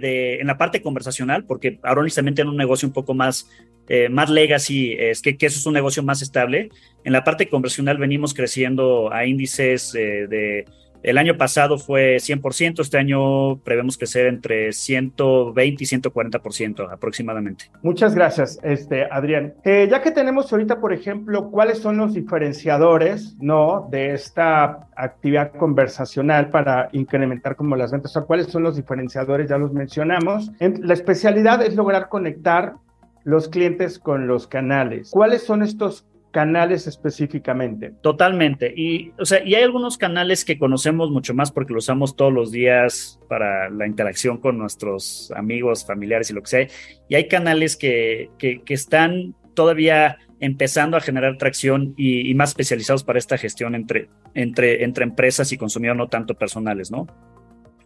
[0.00, 3.48] de, en la parte conversacional, porque Aronis también tiene un negocio un poco más
[3.88, 6.70] eh, más legacy, es que, que, eso es un negocio más estable.
[7.04, 10.64] En la parte conversional venimos creciendo a índices eh, de...
[11.02, 17.66] El año pasado fue 100%, este año prevemos crecer entre 120 y 140% aproximadamente.
[17.82, 19.52] Muchas gracias, este, Adrián.
[19.64, 23.86] Eh, ya que tenemos ahorita, por ejemplo, cuáles son los diferenciadores ¿no?
[23.90, 29.50] de esta actividad conversacional para incrementar como las ventas, o sea, cuáles son los diferenciadores,
[29.50, 30.52] ya los mencionamos.
[30.58, 32.76] la especialidad es lograr conectar
[33.24, 35.10] los clientes con los canales.
[35.10, 37.92] ¿Cuáles son estos canales específicamente?
[38.02, 38.72] Totalmente.
[38.76, 42.32] Y, o sea, y hay algunos canales que conocemos mucho más porque los usamos todos
[42.32, 46.66] los días para la interacción con nuestros amigos, familiares y lo que sea.
[47.08, 53.18] Y hay canales que, que, están todavía empezando a generar tracción y, más especializados para
[53.18, 57.06] esta gestión entre, entre, entre empresas y consumidores, no tanto personales, ¿no?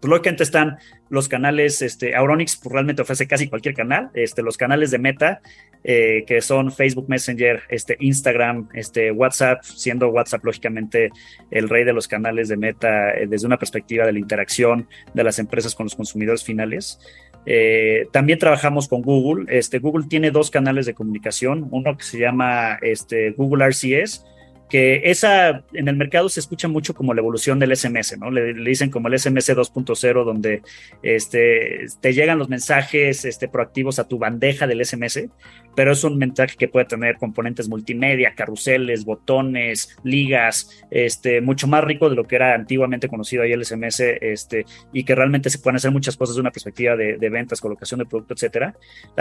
[0.00, 0.78] Pues lógicamente están
[1.10, 5.40] los canales, este, Auronix pues, realmente ofrece casi cualquier canal, este, los canales de Meta,
[5.84, 11.10] eh, que son Facebook Messenger, este, Instagram, este, WhatsApp, siendo WhatsApp lógicamente
[11.50, 15.24] el rey de los canales de Meta eh, desde una perspectiva de la interacción de
[15.24, 17.00] las empresas con los consumidores finales.
[17.46, 19.46] Eh, también trabajamos con Google.
[19.48, 24.24] Este, Google tiene dos canales de comunicación, uno que se llama este, Google RCS,
[24.68, 28.30] que esa en el mercado se escucha mucho como la evolución del SMS, ¿no?
[28.30, 30.62] Le, dicen como el SMS 2.0, donde
[31.02, 35.28] este, te llegan los mensajes este, proactivos a tu bandeja del SMS,
[35.74, 41.84] pero es un mensaje que puede tener componentes multimedia, carruseles, botones, ligas, este, mucho más
[41.84, 45.58] rico de lo que era antiguamente conocido ahí el SMS, este, y que realmente se
[45.58, 48.74] pueden hacer muchas cosas de una perspectiva de, ventas, colocación de producto, etcétera.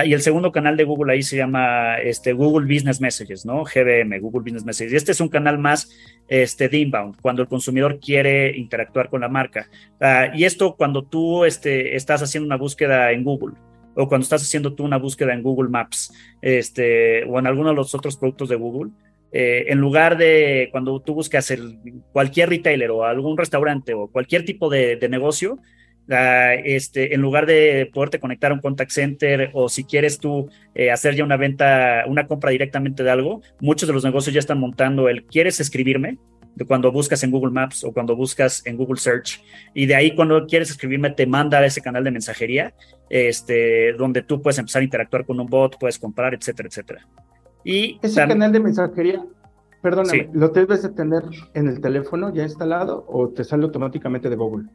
[0.03, 3.63] Y el segundo canal de Google ahí se llama este, Google Business Messages, ¿no?
[3.63, 4.93] GBM, Google Business Messages.
[4.93, 5.89] Y este es un canal más
[6.27, 9.69] este, de inbound, cuando el consumidor quiere interactuar con la marca.
[10.01, 13.55] Ah, y esto cuando tú este, estás haciendo una búsqueda en Google
[13.95, 17.75] o cuando estás haciendo tú una búsqueda en Google Maps este, o en alguno de
[17.75, 18.91] los otros productos de Google.
[19.31, 21.79] Eh, en lugar de cuando tú buscas el,
[22.13, 25.59] cualquier retailer o algún restaurante o cualquier tipo de, negocio,
[26.07, 30.91] este, en lugar de poderte conectar a un contact center o si quieres tú eh,
[30.91, 34.59] hacer ya una venta, una compra directamente de algo, muchos de los negocios ya están
[34.59, 36.17] montando el ¿quieres escribirme?
[36.57, 39.43] de cuando buscas en Google Maps o cuando buscas en Google Search.
[39.75, 42.73] Y de ahí cuando quieres escribirme te manda a ese canal de mensajería,
[43.11, 47.07] este, donde tú puedes empezar a interactuar con un bot, puedes comprar, etcétera, etcétera.
[47.63, 49.23] Y ese canal de mensajería,
[49.83, 51.21] perdóname, ¿lo debes de tener
[51.53, 54.65] en el teléfono ya instalado o te sale automáticamente de Google?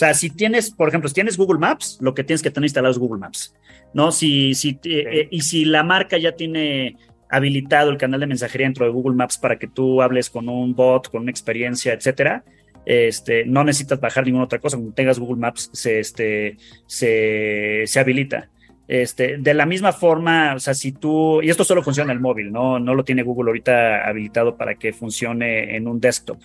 [0.00, 2.64] O sea, si tienes, por ejemplo, si tienes Google Maps, lo que tienes que tener
[2.64, 3.54] instalado es Google Maps,
[3.92, 4.10] ¿no?
[4.12, 6.96] Si, si, eh, y si la marca ya tiene
[7.28, 10.74] habilitado el canal de mensajería dentro de Google Maps para que tú hables con un
[10.74, 12.44] bot, con una experiencia, etcétera,
[12.86, 14.78] este, no necesitas bajar ninguna otra cosa.
[14.78, 18.48] Cuando tengas Google Maps, se, este, se, se habilita.
[18.88, 22.22] Este, de la misma forma, o sea, si tú, y esto solo funciona en el
[22.22, 22.78] móvil, ¿no?
[22.78, 26.38] No lo tiene Google ahorita habilitado para que funcione en un desktop.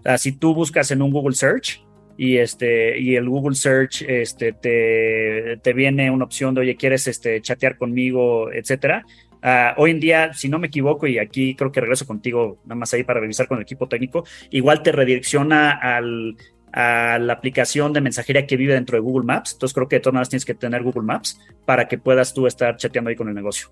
[0.00, 1.87] O sea, si tú buscas en un Google Search,
[2.18, 7.06] y este y el Google Search este te, te viene una opción de oye quieres
[7.06, 9.04] este chatear conmigo etcétera
[9.42, 12.74] Ah, hoy en día, si no me equivoco, y aquí creo que regreso contigo nada
[12.74, 16.36] más ahí para revisar con el equipo técnico, igual te redirecciona al,
[16.72, 19.52] a la aplicación de mensajería que vive dentro de Google Maps.
[19.52, 22.46] Entonces creo que de todas maneras tienes que tener Google Maps para que puedas tú
[22.46, 23.68] estar chateando ahí con el negocio.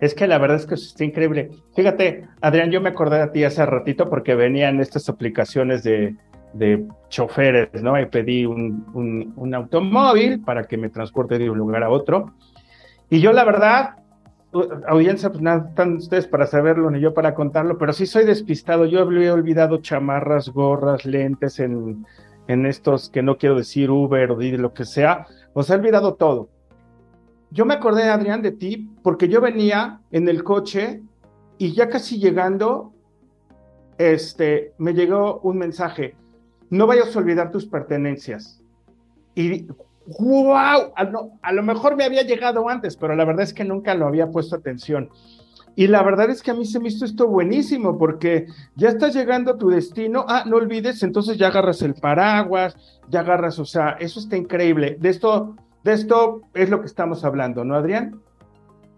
[0.00, 1.50] Es que la verdad es que está increíble.
[1.76, 6.14] Fíjate, Adrián, yo me acordé de ti hace ratito porque venían estas aplicaciones de,
[6.52, 8.00] de choferes, ¿no?
[8.00, 12.32] Y pedí un, un, un, automóvil para que me transporte de un lugar a otro.
[13.08, 13.96] Y yo la verdad
[14.88, 18.84] audiencia, pues nada, están ustedes para saberlo ni yo para contarlo, pero sí soy despistado.
[18.86, 22.04] Yo he olvidado chamarras, gorras, lentes en,
[22.48, 25.26] en estos que no quiero decir Uber o lo que sea.
[25.52, 26.48] Os he olvidado todo.
[27.52, 31.02] Yo me acordé, Adrián, de ti porque yo venía en el coche
[31.58, 32.92] y ya casi llegando,
[33.98, 36.14] este, me llegó un mensaje.
[36.70, 38.62] No vayas a olvidar tus pertenencias.
[39.34, 39.66] Y
[40.18, 44.06] wow, a, lo mejor me había llegado antes, pero la verdad es que nunca lo
[44.06, 45.10] había puesto atención.
[45.76, 49.14] Y la verdad es que a mí se me hizo esto buenísimo porque ya estás
[49.14, 50.24] llegando a tu destino.
[50.28, 52.76] Ah, no olvides, entonces ya agarras el paraguas,
[53.08, 54.96] ya agarras, o sea, eso está increíble.
[55.00, 58.20] De esto, de esto es lo que estamos hablando, ¿no, Adrián?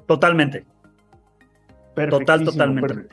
[0.06, 0.64] Totalmente.
[1.94, 3.06] Total, totalmente.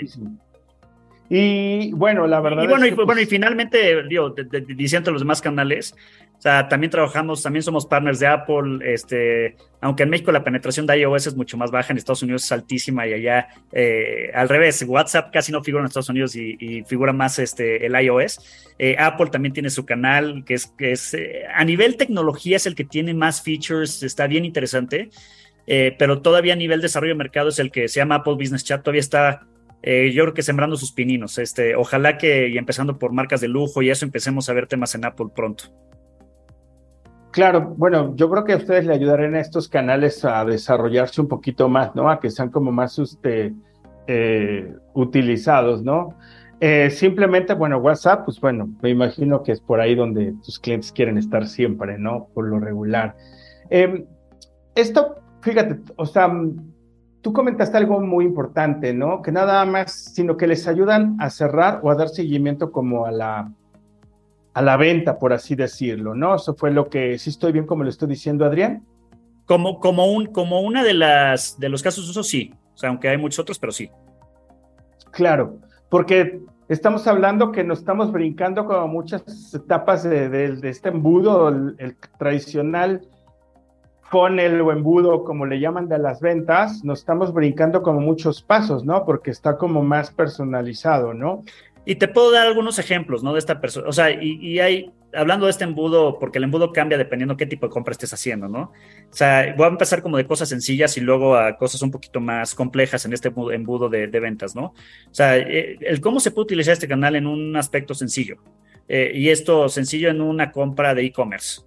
[1.30, 2.64] Y bueno, la verdad.
[2.64, 4.34] Y, bueno, y, bueno, y pues finalmente, digo,
[4.76, 5.94] diciendo los demás canales,
[6.40, 10.88] o sea, también trabajamos, también somos partners de Apple, este, aunque en México la penetración
[10.88, 14.48] de iOS es mucho más baja, en Estados Unidos es altísima y allá eh, al
[14.48, 18.40] revés, WhatsApp casi no figura en Estados Unidos y, figura más este, el iOS.
[18.80, 22.66] Eh, Apple también tiene su canal, que es, que es eh, a nivel tecnología es
[22.66, 25.10] el que tiene más features, está bien interesante,
[26.00, 28.82] pero todavía a nivel desarrollo de mercado es el que se llama Apple Business Chat,
[28.82, 29.46] todavía está
[29.82, 31.38] eh, yo creo que sembrando sus pininos.
[31.38, 34.96] Este, ojalá que, y empezando por marcas de lujo y eso, empecemos a ver temas
[34.96, 35.66] en Apple pronto.
[37.32, 41.28] Claro, bueno, yo creo que a ustedes le ayudarán a estos canales a desarrollarse un
[41.28, 42.10] poquito más, ¿no?
[42.10, 43.54] A que sean como más este,
[44.08, 46.16] eh, utilizados, ¿no?
[46.60, 50.92] Eh, simplemente, bueno, WhatsApp, pues bueno, me imagino que es por ahí donde tus clientes
[50.92, 52.28] quieren estar siempre, ¿no?
[52.34, 53.16] Por lo regular.
[53.70, 54.06] Em,
[54.76, 56.30] esto, fíjate, o sea,
[57.22, 59.22] Tú comentaste algo muy importante, ¿no?
[59.22, 63.12] Que nada más, sino que les ayudan a cerrar o a dar seguimiento como a
[63.12, 63.52] la,
[64.54, 66.36] a la venta, por así decirlo, ¿no?
[66.36, 68.86] Eso fue lo que, si estoy bien como lo estoy diciendo, Adrián.
[69.46, 72.54] Como, como, un, como una de las de los casos de uso, sí.
[72.74, 73.90] O sea, aunque hay muchos otros, pero sí.
[75.12, 75.58] Claro,
[75.90, 83.02] porque estamos hablando que nos estamos brincando como muchas etapas de, este embudo, el, tradicional
[84.10, 88.84] funnel o embudo, como le llaman de las ventas, nos estamos brincando como muchos pasos,
[88.84, 89.06] ¿no?
[89.06, 91.44] Porque está como más personalizado, ¿no?
[91.86, 93.34] Y te puedo dar algunos ejemplos, ¿no?
[93.34, 93.88] De esta persona.
[93.88, 97.68] O sea, y, hay, hablando de este embudo, porque el embudo cambia dependiendo qué tipo
[97.68, 98.72] de compra estés haciendo, ¿no?
[99.12, 102.20] O sea, voy a empezar como de cosas sencillas y luego a cosas un poquito
[102.20, 104.66] más complejas en este embudo de, ventas, ¿no?
[104.66, 108.38] O sea, eh, el cómo se puede utilizar este canal en un aspecto sencillo.
[108.88, 111.62] Eh, y esto sencillo en una compra de e-commerce,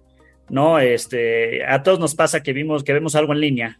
[0.49, 0.79] ¿no?
[0.79, 3.79] Este, a todos nos pasa que vimos, que vemos algo en línea,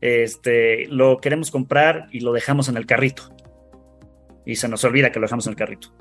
[0.00, 3.34] este, lo queremos comprar y lo dejamos en el carrito
[4.44, 5.94] y se nos olvida que lo dejamos en el carrito.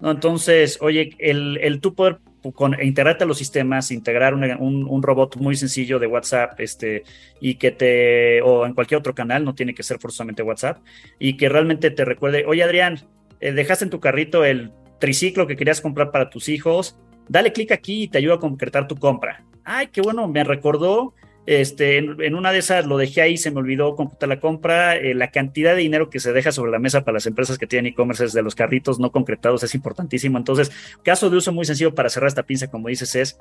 [0.00, 0.10] ¿No?
[0.10, 2.18] Entonces, oye, el, el tú poder
[2.54, 7.02] con, integrarte a los sistemas, integrar un, robot muy sencillo de WhatsApp, este,
[7.40, 10.78] y que te, o en cualquier otro canal, no tiene que ser forzosamente WhatsApp,
[11.18, 13.00] y que realmente te recuerde, oye Adrián,
[13.40, 16.98] eh, dejaste en tu carrito el triciclo que querías comprar para tus hijos,
[17.28, 19.44] dale clic aquí y te ayuda a concretar tu compra.
[19.64, 21.14] Ay, qué bueno, me recordó
[21.48, 24.96] este, en, una de esas lo dejé ahí, se me olvidó computar la compra.
[24.96, 27.66] Eh, la cantidad de dinero que se deja sobre la mesa para las empresas que
[27.66, 30.36] tienen e-commerce de los carritos no concretados es importantísimo.
[30.36, 30.70] Entonces,
[31.02, 33.38] caso de uso muy sencillo para cerrar esta pinza, como dices, es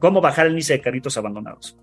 [0.00, 1.78] cómo bajar el índice de carritos abandonados.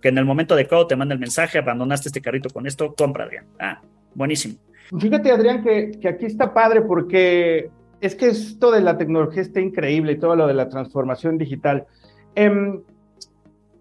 [0.00, 3.24] Que en el momento adecuado te manda el mensaje, abandonaste este carrito con esto, compra,
[3.24, 3.44] Adrián.
[3.60, 3.82] Ah,
[4.14, 4.54] buenísimo.
[4.98, 7.68] Fíjate, Adrián, que, que aquí está padre porque
[8.02, 11.86] es que esto de la tecnología está increíble y todo lo de la transformación digital.
[12.34, 12.82] Eh,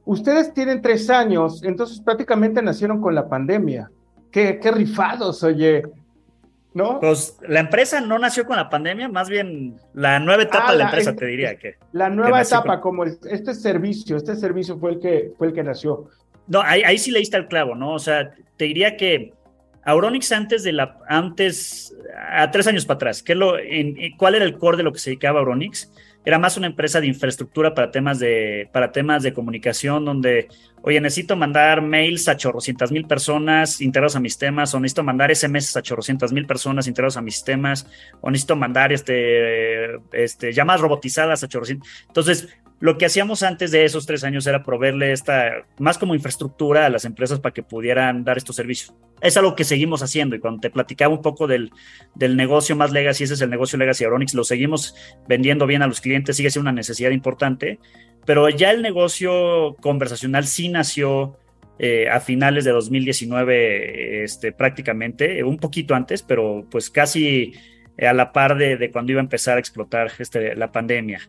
[0.05, 3.91] Ustedes tienen tres años, entonces prácticamente nacieron con la pandemia.
[4.31, 5.84] Qué, qué rifados, oye.
[6.73, 6.99] ¿No?
[7.01, 10.77] Pues la empresa no nació con la pandemia, más bien la nueva etapa ah, de
[10.77, 11.75] la empresa, te diría que.
[11.91, 16.10] La nueva etapa, como este servicio, este servicio fue el que, fue el que nació.
[16.47, 17.93] No, ahí, ahí sí leíste el clavo, ¿no?
[17.93, 19.34] O sea, te diría que
[19.83, 21.95] Auronix antes de la, antes,
[22.29, 24.99] a tres años para atrás, ¿qué lo, en, ¿cuál era el core de lo que
[24.99, 25.91] se dedicaba Auronix?
[26.23, 30.49] era más una empresa de infraestructura para temas de, para temas de comunicación, donde,
[30.83, 35.35] oye, necesito mandar mails a chorrocientas mil personas integrados a mis temas, o necesito mandar
[35.35, 37.87] SMS a chorrocientas mil personas integrados a mis temas,
[38.21, 41.89] o necesito mandar este, este, llamadas robotizadas a chorrocientas.
[42.07, 42.49] Entonces,
[42.81, 46.89] lo que hacíamos antes de esos tres años era proveerle esta, más como infraestructura a
[46.89, 48.95] las empresas para que pudieran dar estos servicios.
[49.21, 51.71] Es algo que seguimos haciendo y cuando te platicaba un poco del,
[52.15, 54.95] del negocio más legacy, ese es el negocio legacy Aronix, lo seguimos
[55.27, 57.77] vendiendo bien a los clientes, sigue siendo una necesidad importante,
[58.25, 61.37] pero ya el negocio conversacional sí nació
[61.77, 67.53] eh, a finales de 2019, este, prácticamente, un poquito antes, pero pues casi
[67.99, 71.19] a la par de, de cuando iba a empezar a explotar este, la pandemia.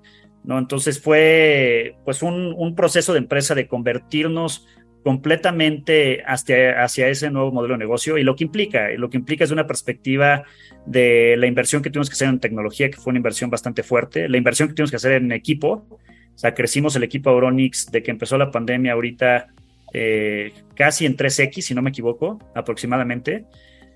[0.45, 0.59] ¿No?
[0.59, 4.67] Entonces fue pues un, proceso de empresa de convertirnos
[5.05, 9.45] completamente hacia, hacia ese nuevo modelo de negocio y lo que implica, lo que implica
[9.45, 10.45] es una perspectiva
[10.87, 14.29] de la inversión que tuvimos que hacer en tecnología, que fue una inversión bastante fuerte,
[14.29, 15.87] la inversión que tuvimos que hacer en equipo,
[16.35, 19.49] o sea, crecimos el equipo Auronix de que empezó la pandemia ahorita
[19.93, 23.45] eh, casi en 3X, si no me equivoco, aproximadamente.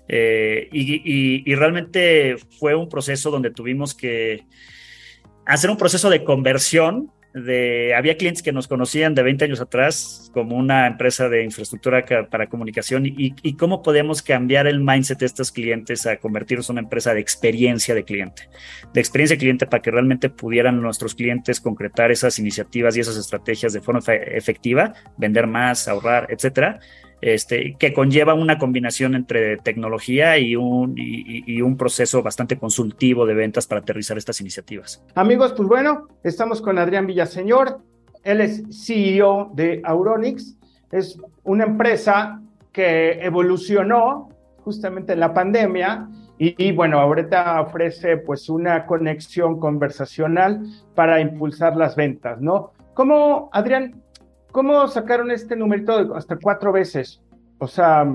[0.07, 4.45] Eh, y, realmente fue un proceso donde tuvimos que
[5.47, 7.11] hacer un proceso de conversión.
[7.33, 12.03] De, había clientes que nos conocían de 20 años atrás como una empresa de infraestructura
[12.31, 16.75] para comunicación y, y cómo podemos cambiar el mindset de estos clientes a convertirnos en
[16.75, 18.49] una empresa de experiencia de cliente,
[18.91, 23.17] de experiencia de cliente para que realmente pudieran nuestros clientes concretar esas iniciativas y esas
[23.17, 26.79] estrategias de forma efectiva, vender más, ahorrar, etcétera
[27.21, 33.33] este, que conlleva una combinación entre tecnología y un, y, un proceso bastante consultivo de
[33.33, 35.03] ventas para aterrizar estas iniciativas.
[35.15, 37.79] Amigos, pues bueno, estamos con Adrián Villaseñor.
[38.23, 40.57] Él es CEO de Auronix.
[40.91, 44.29] Es una empresa que evolucionó
[44.63, 46.07] justamente en la pandemia
[46.39, 50.61] y, bueno, ahorita ofrece pues una conexión conversacional
[50.93, 52.73] para impulsar las ventas, ¿no?
[52.93, 54.03] ¿Cómo, Adrián,
[54.51, 57.21] ¿Cómo sacaron este numerito hasta cuatro veces?
[57.59, 58.05] O sea,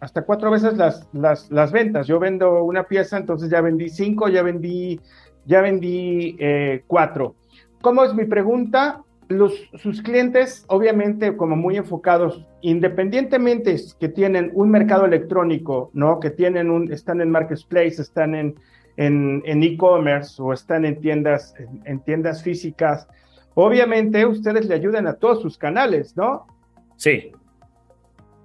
[0.00, 2.06] hasta cuatro veces las, las, las ventas.
[2.06, 5.00] Yo vendo una pieza, entonces ya vendí cinco, ya vendí,
[5.46, 7.34] ya vendí eh, cuatro.
[7.82, 9.02] ¿Cómo es mi pregunta?
[9.28, 16.18] Los, sus clientes, obviamente, como muy enfocados, independientemente que tienen un mercado electrónico, ¿no?
[16.18, 18.56] Que tienen un, están en marketplace, están en
[18.96, 23.08] en e-commerce o están en tiendas, en tiendas físicas,
[23.54, 26.46] Obviamente ustedes le ayudan a todos sus canales, ¿no?
[26.96, 27.32] Sí.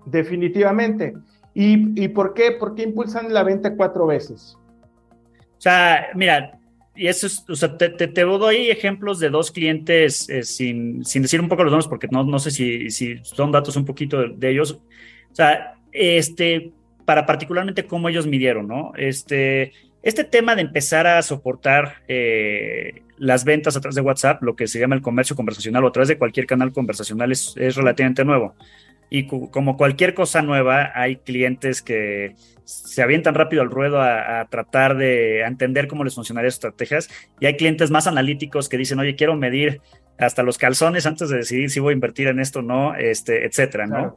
[0.06, 1.14] Definitivamente.
[1.54, 2.52] ¿Y, por qué?
[2.52, 4.58] ¿Por qué impulsan la venta cuatro veces?
[5.58, 6.60] O sea, mira,
[6.96, 11.22] y eso es, o sea, te, te, doy ejemplos de dos clientes eh, sin, sin,
[11.22, 14.28] decir un poco los nombres, porque no, no sé si, si son datos un poquito
[14.28, 14.74] de, ellos.
[15.32, 16.72] O sea, este,
[17.06, 18.92] para particularmente cómo ellos midieron, ¿no?
[18.98, 19.72] Este,
[20.04, 24.68] este tema de empezar a soportar eh, las ventas a través de WhatsApp, lo que
[24.68, 28.26] se llama el comercio conversacional o a través de cualquier canal conversacional es, es relativamente
[28.26, 28.56] nuevo.
[29.10, 34.98] Y como cualquier cosa nueva, hay clientes que se avientan rápido al ruedo a, tratar
[34.98, 37.10] de entender cómo les funcionarían estrategias.
[37.40, 39.82] Y hay clientes más analíticos que dicen, oye, quiero medir
[40.18, 43.46] hasta los calzones antes de decidir si voy a invertir en esto o no, este,
[43.46, 44.16] etcétera, ¿no?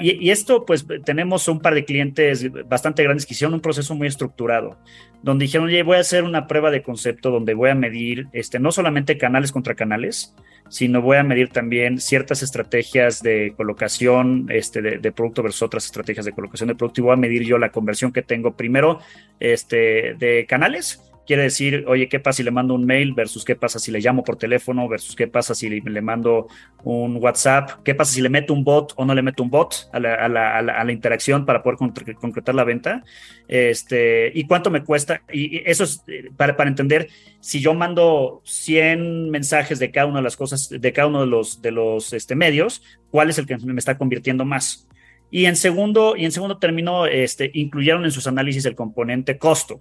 [0.00, 4.06] Y, esto, pues tenemos un par de clientes bastante grandes que hicieron un proceso muy
[4.06, 4.76] estructurado,
[5.22, 8.58] donde dijeron, oye, voy a hacer una prueba de concepto donde voy a medir este,
[8.58, 10.34] no solamente canales contra canales,
[10.68, 16.26] sino voy a medir también ciertas estrategias de colocación este, de, producto versus otras estrategias
[16.26, 18.98] de colocación de producto y voy a medir yo la conversión que tengo primero
[19.40, 23.54] este, de canales Quiere decir, oye, ¿qué pasa si le mando un mail versus qué
[23.54, 26.48] pasa si le llamo por teléfono versus qué pasa si le, mando
[26.82, 27.82] un WhatsApp?
[27.84, 30.92] ¿Qué pasa si le meto un bot o no le meto un bot a la,
[30.92, 31.78] interacción para poder
[32.16, 33.04] concretar la venta?
[33.46, 35.22] Este, ¿Y cuánto me cuesta?
[35.32, 37.08] Y, eso es eh, para, entender
[37.40, 41.26] si yo mando 100 mensajes de cada una de las cosas, de cada uno de
[41.26, 44.88] los, de los este, medios, ¿cuál es el que me está convirtiendo más?
[45.34, 49.80] Y en segundo, y en segundo término, este, incluyeron en sus análisis el componente costo.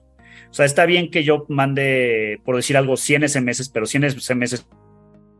[0.51, 4.67] O sea, está bien que yo mande, por decir algo, 100 SMS, pero 100 SMS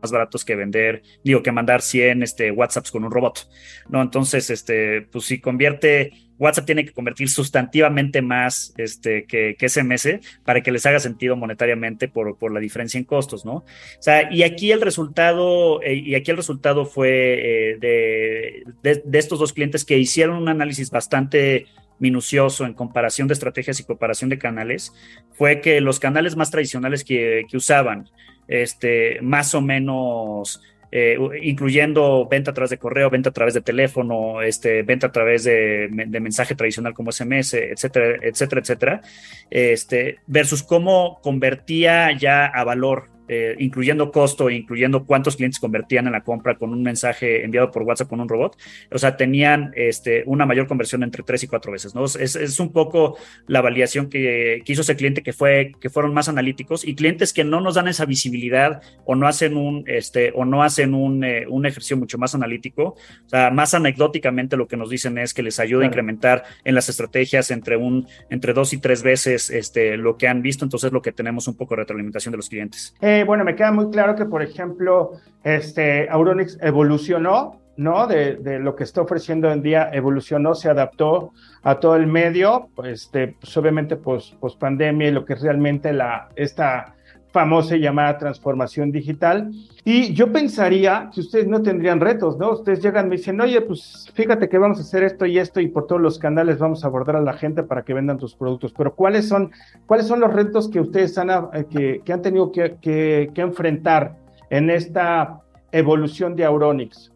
[0.02, 3.48] más baratos que vender, digo, que mandar 100 este, WhatsApps con un robot,
[3.88, 4.02] ¿no?
[4.02, 10.18] Entonces, este, pues si convierte, WhatsApp tiene que convertir sustantivamente más este, que, que SMS
[10.44, 13.56] para que les haga sentido monetariamente por, por la diferencia en costos, ¿no?
[13.56, 13.64] O
[14.00, 19.18] sea, y aquí el resultado, eh, y aquí el resultado fue eh, de, de, de
[19.18, 21.66] estos dos clientes que hicieron un análisis bastante
[22.02, 24.92] minucioso en comparación de estrategias y comparación de canales,
[25.30, 28.10] fue que los canales más tradicionales que, usaban,
[28.48, 33.60] este, más o menos, eh, incluyendo venta a través de correo, venta a través de
[33.60, 35.88] teléfono, este, venta a través de,
[36.20, 39.00] mensaje tradicional como SMS, etcétera, etcétera, etcétera,
[39.48, 46.12] este, versus cómo convertía ya a valor eh, incluyendo costo, incluyendo cuántos clientes convertían en
[46.12, 48.58] la compra con un mensaje enviado por WhatsApp con un robot,
[48.90, 52.04] o sea, tenían este, una mayor conversión entre tres y cuatro veces, ¿no?
[52.04, 53.16] Es, un poco
[53.46, 57.44] la validación que, hizo ese cliente que fue, que fueron más analíticos y clientes que
[57.44, 61.46] no nos dan esa visibilidad o no hacen un, este, o no hacen un, eh,
[61.48, 65.42] un ejercicio mucho más analítico, o sea, más anecdóticamente lo que nos dicen es que
[65.42, 69.96] les ayuda a incrementar en las estrategias entre un, entre dos y tres veces este,
[69.96, 72.94] lo que han visto, entonces lo que tenemos un poco de retroalimentación de los clientes.
[73.00, 75.12] Eh, bueno, me queda muy claro que, por ejemplo,
[75.44, 78.06] este, Auronix evolucionó, ¿no?
[78.06, 82.68] De, lo que está ofreciendo hoy en día, evolucionó, se adaptó a todo el medio,
[82.74, 86.94] pues, este, pues obviamente, post, post pandemia y lo que es realmente la, esta
[87.32, 89.50] famosa llamada transformación digital.
[89.84, 92.52] Y yo pensaría que ustedes no tendrían retos, ¿no?
[92.52, 95.60] Ustedes llegan y me dicen, oye, pues fíjate que vamos a hacer esto y esto
[95.60, 98.34] y por todos los canales vamos a abordar a la gente para que vendan tus
[98.36, 98.72] productos.
[98.76, 99.50] Pero ¿cuáles son,
[99.86, 103.40] cuáles son los retos que ustedes han, eh, que, que han tenido que, que, que,
[103.40, 104.16] enfrentar
[104.50, 105.40] en esta
[105.72, 107.10] evolución de Auronix?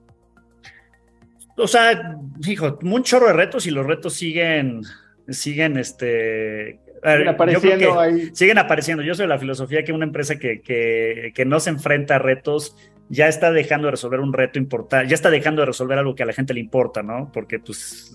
[1.58, 4.82] O sea, hijo, un chorro de retos y los retos siguen,
[5.28, 6.80] siguen este,
[7.12, 8.30] siguen apareciendo ahí.
[8.32, 9.02] Siguen apareciendo.
[9.02, 12.18] Yo soy de la filosofía que una empresa que, que, que, no se enfrenta a
[12.18, 12.76] retos
[13.08, 16.24] ya está dejando de resolver un reto importante, ya está dejando de resolver algo que
[16.24, 17.30] a la gente le importa, ¿no?
[17.32, 18.14] Porque pues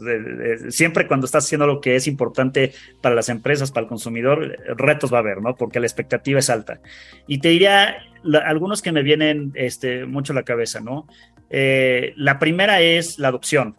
[0.69, 5.11] siempre cuando estás haciendo algo que es importante para las empresas, para el consumidor, retos
[5.13, 5.55] va a haber, ¿no?
[5.55, 6.81] Porque la expectativa es alta.
[7.27, 7.97] Y te diría
[8.45, 11.07] algunos que me vienen este, mucho a la cabeza, ¿no?
[11.49, 13.75] Eh, la primera es la adopción.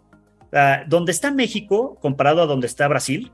[0.52, 3.32] Uh, donde está México comparado a donde está Brasil,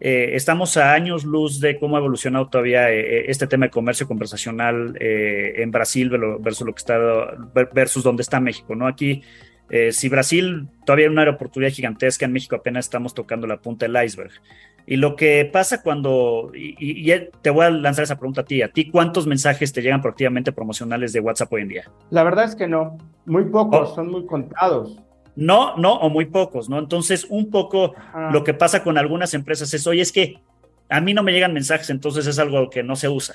[0.00, 3.70] eh, estamos a años luz de cómo ha evolucionado todavía eh, eh, este tema de
[3.70, 6.98] comercio conversacional en Brasil versus lo que está
[7.72, 8.86] versus donde está México, ¿no?
[8.86, 9.22] Aquí,
[9.92, 14.04] si Brasil todavía hay una oportunidad gigantesca, en México apenas estamos tocando la punta del
[14.04, 14.32] iceberg.
[14.86, 18.72] Y lo que pasa cuando, y, te voy a lanzar esa pregunta a ti, ¿a
[18.72, 21.90] ti cuántos mensajes te llegan proactivamente promocionales de WhatsApp hoy en día?
[22.10, 23.94] La verdad es que no, muy pocos, oh.
[23.94, 24.98] son muy contados.
[25.36, 26.78] No, no, o muy pocos, ¿no?
[26.78, 27.94] Entonces, un poco
[28.32, 30.40] lo que pasa con algunas empresas es, oye, es que
[30.88, 33.34] a mí no me llegan mensajes, entonces es algo que no se usa.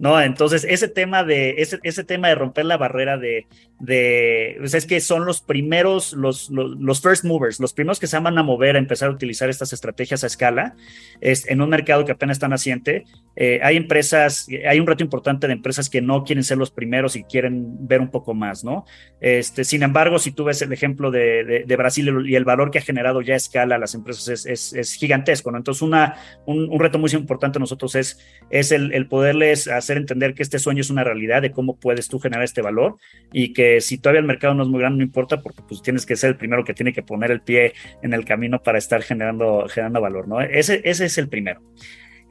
[0.00, 0.18] ¿no?
[0.18, 3.46] Entonces, ese tema de, ese, ese tema de romper la barrera de,
[3.80, 8.18] de pues es que son los primeros, los, los, first movers, los primeros que se
[8.18, 10.74] van a mover a empezar a utilizar estas estrategias a escala,
[11.20, 13.04] es, en un mercado que apenas está naciente.
[13.36, 17.16] Eh, hay empresas, hay un reto importante de empresas que no quieren ser los primeros
[17.16, 18.84] y quieren ver un poco más, ¿no?
[19.20, 22.82] Este, sin embargo, si tú ves el ejemplo de, Brasil y el valor que ha
[22.82, 25.58] generado ya a escala las empresas es, es, es gigantesco, ¿no?
[25.58, 26.16] Entonces, una,
[26.46, 28.18] un, un, reto muy importante a nosotros es,
[28.50, 32.08] es el, el poderles hacer entender que este sueño es una realidad, de cómo puedes
[32.08, 32.98] tú generar este valor
[33.32, 36.04] y que si todavía el mercado no es muy grande, no importa, porque pues tienes
[36.04, 37.72] que ser el primero que tiene que poner el pie
[38.02, 40.40] en el camino para estar generando, generando valor, ¿no?
[40.40, 41.60] Ese, ese es el primero.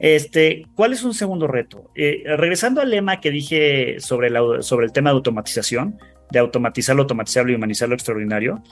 [0.00, 1.90] Este, ¿Cuál es un segundo reto?
[1.94, 4.30] Eh, regresando al lema que dije sobre,
[4.62, 5.98] sobre el tema de automatización,
[6.30, 8.62] de automatizar lo automatizable y humanizar lo extraordinario,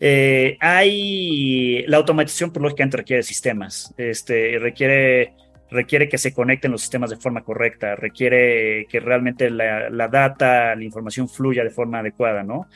[0.00, 5.32] eh, hay la automatización, por lógicamente, requiere sistemas, este, requiere,
[5.70, 10.74] requiere que se conecten los sistemas de forma correcta, requiere que realmente la, la data,
[10.74, 12.68] la información fluya de forma adecuada, ¿no?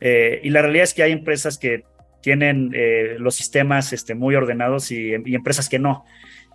[0.00, 1.82] Eh, y la realidad es que hay empresas que
[2.20, 2.72] tienen
[3.18, 6.04] los sistemas este, muy ordenados y, empresas que no.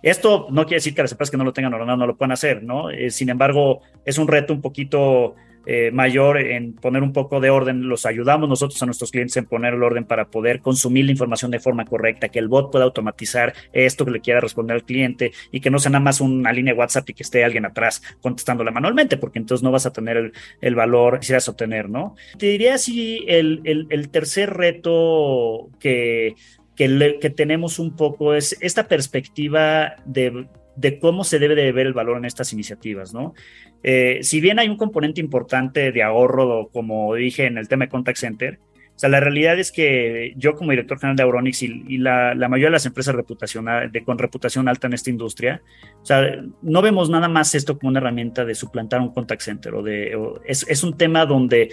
[0.04, 2.32] Esto no quiere decir que las empresas que no lo tengan ordenado no lo puedan
[2.32, 2.88] hacer, ¿no?
[3.08, 5.34] sin embargo, es un reto un poquito
[5.66, 7.88] eh, mayor en poner un poco de orden.
[7.88, 11.50] Los ayudamos nosotros a nuestros clientes en poner el orden para poder consumir la información
[11.50, 15.32] de forma correcta, que el bot pueda automatizar esto que le quiera responder al cliente
[15.50, 18.02] y que no sea nada más una línea de WhatsApp y que esté alguien atrás
[18.20, 22.14] contestándola manualmente, porque entonces no vas a tener el, valor que quisieras obtener, ¿no?
[22.36, 26.34] Te diría así, el, el, el tercer reto que,
[26.76, 30.46] que, que tenemos un poco es esta perspectiva de
[30.76, 33.34] de cómo se debe de ver el valor en estas iniciativas, ¿no?
[33.82, 37.90] Eh, si bien hay un componente importante de ahorro, como dije en el tema de
[37.90, 38.58] contact center,
[38.96, 42.68] o sea, la realidad es que yo como director general de Auronix y, la, mayoría
[42.68, 45.62] de las empresas de, con reputación alta en esta industria,
[46.00, 49.74] o sea, no vemos nada más esto como una herramienta de suplantar un contact center
[49.74, 50.16] o de,
[50.46, 51.70] es, es, un tema donde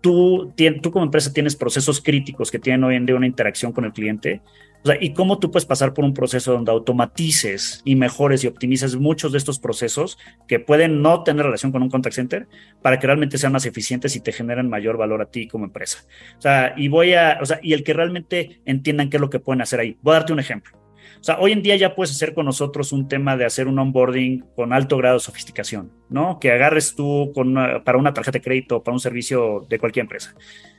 [0.00, 3.84] tú, tú como empresa tienes procesos críticos que tienen hoy en día una interacción con
[3.84, 4.42] el cliente
[4.84, 8.46] o sea, y cómo tú puedes pasar por un proceso donde automatices y mejores y
[8.46, 12.48] optimices muchos de estos procesos que pueden no tener relación con un contact center
[12.80, 16.04] para que realmente sean más eficientes y te generen mayor valor a ti como empresa.
[16.38, 19.30] O sea, y voy a, o sea, y el que realmente entiendan qué es lo
[19.30, 19.98] que pueden hacer ahí.
[20.00, 20.87] Voy a darte un ejemplo.
[21.20, 23.78] O sea, hoy en día ya puedes hacer con nosotros un tema de hacer un
[23.78, 26.38] onboarding con alto grado de sofisticación, ¿no?
[26.38, 27.32] Que agarres tú
[27.84, 30.34] para una tarjeta de crédito, para un servicio de cualquier empresa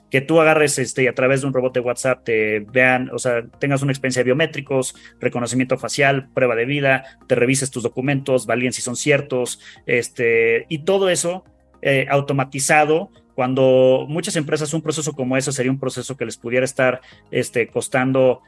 [0.09, 3.19] que tú agarres este, y a través de un robot de WhatsApp te vean, o
[3.19, 8.45] sea, tengas una experiencia de biométricos, reconocimiento facial, prueba de vida, te revises tus documentos,
[8.45, 11.43] valían si son ciertos, este, y todo eso
[11.81, 13.11] eh, automatizado.
[13.35, 16.99] Cuando muchas empresas un proceso como eso sería un proceso que les pudiera estar
[17.31, 18.41] este, costando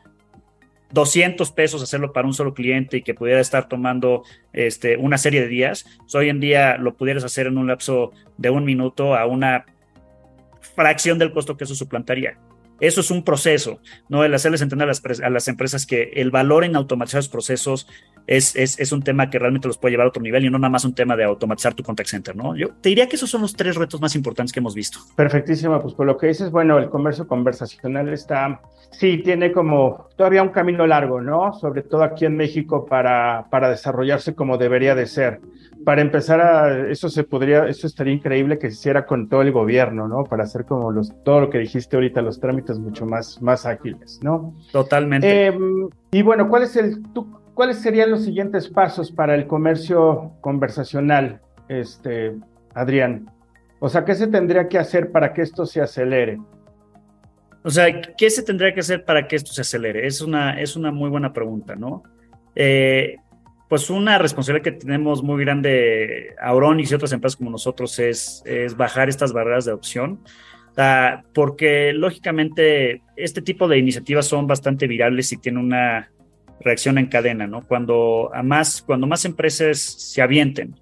[0.93, 4.23] 200 pesos hacerlo para un solo cliente y que pudiera estar tomando
[4.53, 8.49] este, una serie de días, hoy en día lo pudieras hacer en un lapso de
[8.49, 9.65] un minuto a una
[10.75, 12.37] fracción del costo que eso suplantaría.
[12.81, 13.79] Eso es un proceso,
[14.09, 14.23] ¿no?
[14.23, 17.87] El hacerles entender a las, empresas que el valor en automatizar los procesos
[18.27, 20.69] es, es, un tema que realmente los puede llevar a otro nivel y no nada
[20.69, 22.55] más un tema de automatizar tu contact center, ¿no?
[22.55, 24.99] Yo te diría que esos son los tres retos más importantes que hemos visto.
[25.15, 28.61] Perfectísimo, pues por lo que dices, bueno, el comercio conversacional está,
[28.91, 31.53] sí, tiene como todavía un camino largo, ¿no?
[31.53, 35.39] Sobre todo aquí en México para, para desarrollarse como debería de ser
[35.83, 39.51] para empezar a, eso se podría, eso estaría increíble que se hiciera con todo el
[39.51, 40.23] gobierno, ¿no?
[40.23, 44.19] Para hacer como los, todo lo que dijiste ahorita, los trámites mucho más, más ágiles,
[44.21, 44.55] ¿no?
[44.71, 45.47] Totalmente.
[45.47, 47.01] Em, y bueno, ¿cuál es el,
[47.53, 52.35] ¿cuáles serían los siguientes pasos para el comercio conversacional, este,
[52.73, 53.29] Adrián?
[53.79, 56.39] O sea, ¿qué se tendría que hacer para que esto se acelere?
[57.63, 60.07] O sea, ¿qué se tendría que hacer para que esto se acelere?
[60.07, 62.03] Es una, es una muy buena pregunta, ¿no?
[62.55, 63.17] Eh,
[63.71, 68.75] pues una responsabilidad que tenemos muy grande Auronix y otras empresas como nosotros es, es
[68.75, 70.19] bajar estas barreras de adopción,
[71.33, 76.11] porque lógicamente este tipo de iniciativas son bastante virales y tienen una
[76.59, 77.61] reacción en cadena, ¿no?
[77.67, 80.75] Cuando, más, cuando más empresas se avienten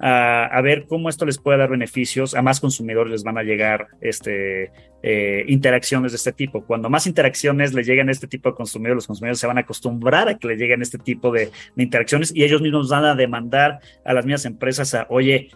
[0.00, 3.88] a, ver cómo esto les puede dar beneficios, a más consumidores les van a llegar
[4.00, 4.70] este,
[5.02, 6.64] eh, interacciones de este tipo.
[6.64, 9.62] Cuando más interacciones le llegan a este tipo de consumidores, los consumidores se van a
[9.62, 13.14] acostumbrar a que le lleguen este tipo de, de interacciones y ellos mismos van a
[13.14, 15.50] demandar a las mismas empresas a, oye,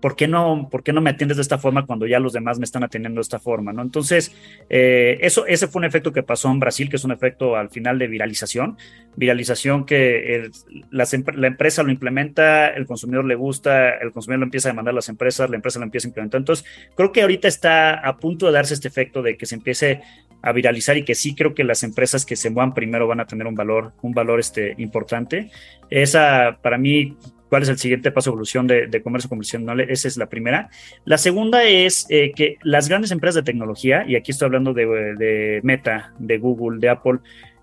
[0.00, 2.58] ¿por qué no, por qué no me atiendes de esta forma cuando ya los demás
[2.58, 3.72] me están atendiendo de esta forma?
[3.72, 3.82] ¿no?
[3.82, 4.34] Entonces,
[4.68, 7.70] eh, eso, ese fue un efecto que pasó en Brasil, que es un efecto al
[7.70, 8.76] final de viralización.
[9.16, 10.50] Viralización que
[10.90, 11.06] la,
[11.46, 15.08] empresa lo implementa, el consumidor le gusta, el consumidor lo empieza a demandar a las
[15.08, 16.40] empresas, la empresa lo empieza a implementar.
[16.40, 20.02] Entonces, creo que ahorita está a punto de darse este efecto de que se empiece
[20.42, 23.26] a viralizar y que sí creo que las empresas que se muevan primero van a
[23.26, 25.50] tener un valor, un valor este, importante.
[25.90, 27.16] Esa, para mí,
[27.48, 29.80] cuál es el siguiente paso de evolución de, comercio convencional.
[29.80, 30.68] Esa es la primera.
[31.04, 35.60] La segunda es eh, que las grandes empresas de tecnología, y aquí estoy hablando de
[35.62, 37.18] Meta, de Google, de Apple,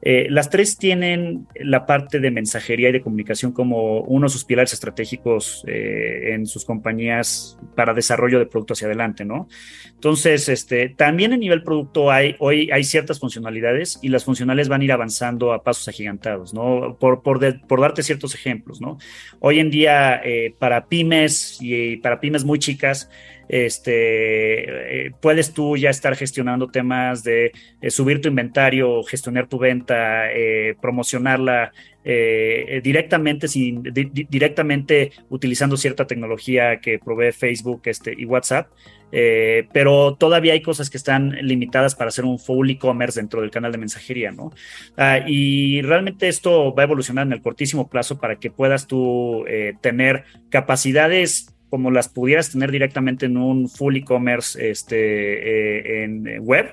[0.05, 4.43] eh, las tres tienen la parte de mensajería y de comunicación como uno de sus
[4.43, 9.47] pilares estratégicos eh, en sus compañías para desarrollo de producto hacia adelante, ¿no?
[9.93, 14.81] Entonces, este, también a nivel producto hay, hoy hay ciertas funcionalidades y las funcionales van
[14.81, 16.97] a ir avanzando a pasos agigantados, ¿no?
[16.99, 18.97] Por, por, por darte ciertos ejemplos, ¿no?
[19.39, 23.09] Hoy en día, eh, para pymes y para pymes muy chicas,
[23.47, 29.59] este, eh, puedes tú ya estar gestionando temas de eh, subir tu inventario, gestionar tu
[29.59, 31.71] venta, eh, promocionarla
[32.05, 38.67] directamente, sin, directamente utilizando cierta tecnología que provee Facebook este, y WhatsApp,
[39.09, 43.71] pero todavía hay cosas que están limitadas para hacer un full e-commerce dentro del canal
[43.71, 44.51] de mensajería, ¿no?
[44.97, 49.45] Ah, y realmente esto va a evolucionar en el cortísimo plazo para que puedas tú
[49.79, 56.67] tener capacidades como las pudieras tener directamente en un full e-commerce este, en web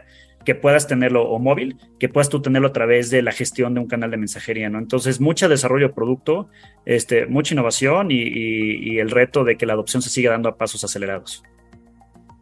[0.44, 3.80] que puedas tenerlo o móvil, que puedas tú tenerlo a través de la gestión de
[3.80, 4.78] un canal de mensajería, ¿no?
[4.78, 6.50] Entonces, mucho desarrollo de producto,
[6.84, 10.84] este, mucha innovación y, el reto de que la adopción se siga dando a pasos
[10.84, 11.42] acelerados.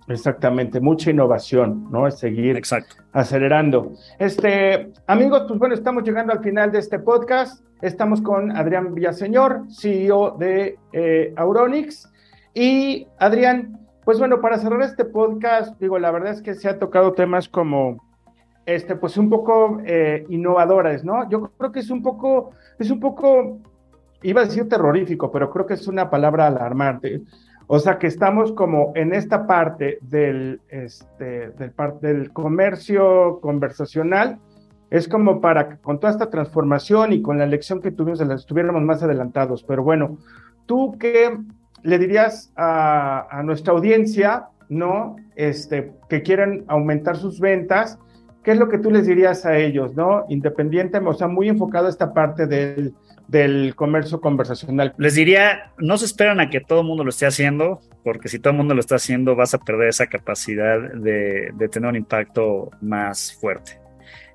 [0.09, 2.09] Exactamente, mucha innovación, ¿no?
[2.09, 2.97] Es seguir Exacto.
[3.13, 3.93] acelerando.
[4.19, 7.63] Este, amigos, pues bueno, estamos llegando al final de este podcast.
[7.83, 12.11] Estamos con Adrián Villaseñor, CEO de eh, Auronix.
[12.55, 16.79] Y Adrián, pues bueno, para cerrar este podcast, digo, la verdad es que se ha
[16.79, 18.03] tocado temas como,
[18.65, 21.29] este, pues un poco eh, innovadores, ¿no?
[21.29, 23.59] Yo creo que es un poco, es un poco,
[24.23, 27.23] iba a decir terrorífico, pero creo que es una palabra alarmante.
[27.67, 34.39] O sea, que estamos como en esta parte del, este, del, del comercio conversacional,
[34.91, 38.83] es como para que con toda esta transformación y con la lección que tuvimos, estuviéramos
[38.83, 39.63] más adelantados.
[39.65, 40.17] Pero bueno,
[40.65, 41.37] tú qué
[41.83, 45.17] le dirías a, nuestra audiencia, ¿no?
[45.37, 47.99] Este, que quieren aumentar sus ventas,
[48.43, 50.25] ¿qué es lo que tú les dirías a ellos, ¿no?
[50.29, 52.95] Independiente, o sea, muy enfocado a esta parte del,
[53.27, 54.95] del comercio conversacional.
[54.99, 58.39] Les diría, no se esperan a que todo el mundo lo esté haciendo, porque si
[58.39, 61.97] todo el mundo lo está haciendo, vas a perder esa capacidad de, de tener un
[61.97, 63.79] impacto más fuerte.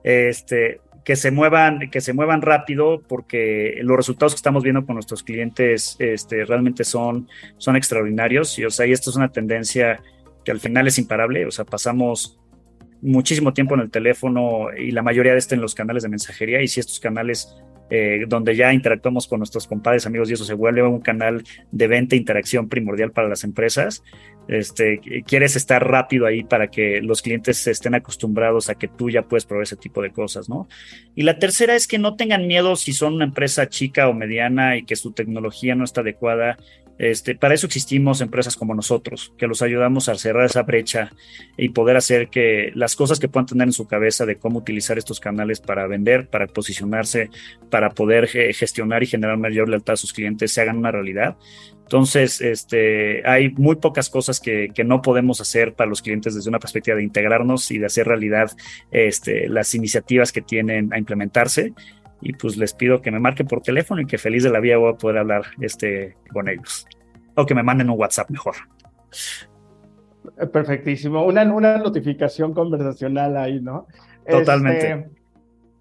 [0.03, 4.95] Este, que se muevan, que se muevan rápido, porque los resultados que estamos viendo con
[4.95, 7.27] nuestros clientes este, realmente son,
[7.57, 8.57] son extraordinarios.
[8.57, 10.01] Y, o sea, y esto es una tendencia
[10.45, 11.45] que al final es imparable.
[11.45, 12.39] O sea, pasamos
[13.01, 16.61] muchísimo tiempo en el teléfono y la mayoría de esto en los canales de mensajería.
[16.61, 17.53] Y si estos canales
[17.89, 21.87] eh, donde ya interactuamos con nuestros compadres, amigos, y eso se vuelve un canal de
[21.87, 24.03] venta e interacción primordial para las empresas.
[24.47, 29.21] Este, quieres estar rápido ahí para que los clientes estén acostumbrados a que tú ya
[29.21, 30.67] puedes proveer ese tipo de cosas, ¿no?
[31.15, 34.77] Y la tercera es que no tengan miedo si son una empresa chica o mediana
[34.77, 36.57] y que su tecnología no está adecuada
[36.99, 41.11] este, para eso existimos empresas como nosotros, que los ayudamos a cerrar esa brecha
[41.57, 44.97] y poder hacer que las cosas que puedan tener en su cabeza de cómo utilizar
[44.97, 47.29] estos canales para vender, para posicionarse,
[47.71, 51.35] para poder gestionar y generar mayor lealtad a sus clientes se hagan una realidad.
[51.93, 56.49] Entonces, este, hay muy pocas cosas que, que, no podemos hacer para los clientes desde
[56.49, 58.49] una perspectiva de integrarnos y de hacer realidad
[58.89, 61.71] este, las iniciativas que tienen a implementarse
[62.19, 64.77] y pues les pido que me marquen por teléfono y que feliz de la vida
[64.77, 66.87] voy a poder hablar este, con ellos.
[67.35, 68.55] O que me manden un WhatsApp mejor.
[70.51, 71.23] Perfectísimo.
[71.23, 73.85] Una, una notificación conversacional ahí, ¿no?
[74.27, 74.93] Totalmente.
[74.93, 75.22] Este,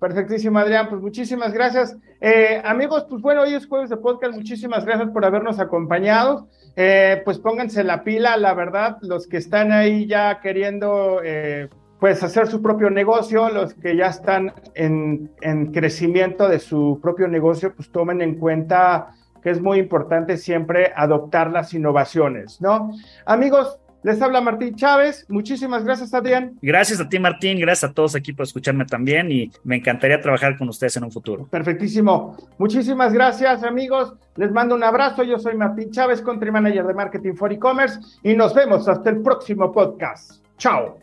[0.03, 0.89] perfectísimo, Adrián.
[0.89, 1.97] Pues muchísimas gracias.
[2.21, 4.35] Eh, amigos, pues bueno, hoy es jueves de podcast.
[4.35, 6.49] Muchísimas gracias por habernos acompañado.
[6.75, 11.69] Eh, pues pónganse la pila, la verdad, los que están ahí ya queriendo eh,
[12.01, 17.29] pues hacer su propio negocio, los que ya están en, en, crecimiento de su propio
[17.29, 22.91] negocio, pues tomen en cuenta que es muy importante siempre adoptar las innovaciones, ¿no?
[23.25, 25.25] Amigos, les habla Martín Chávez.
[25.29, 26.59] Muchísimas gracias, Adrián.
[26.61, 27.59] Gracias a ti, Martín.
[27.59, 31.13] Gracias a todos aquí por escucharme también y me encantaría trabajar con ustedes en un
[31.13, 31.47] futuro.
[31.49, 32.37] Perfectísimo.
[32.59, 34.15] Muchísimas gracias, amigos.
[34.37, 35.23] Les mando un abrazo.
[35.23, 39.23] Yo soy Martín Chávez, Country Manager de Marketing for E-Commerce y nos vemos hasta el
[39.23, 40.43] próximo podcast.
[40.59, 41.02] Chao.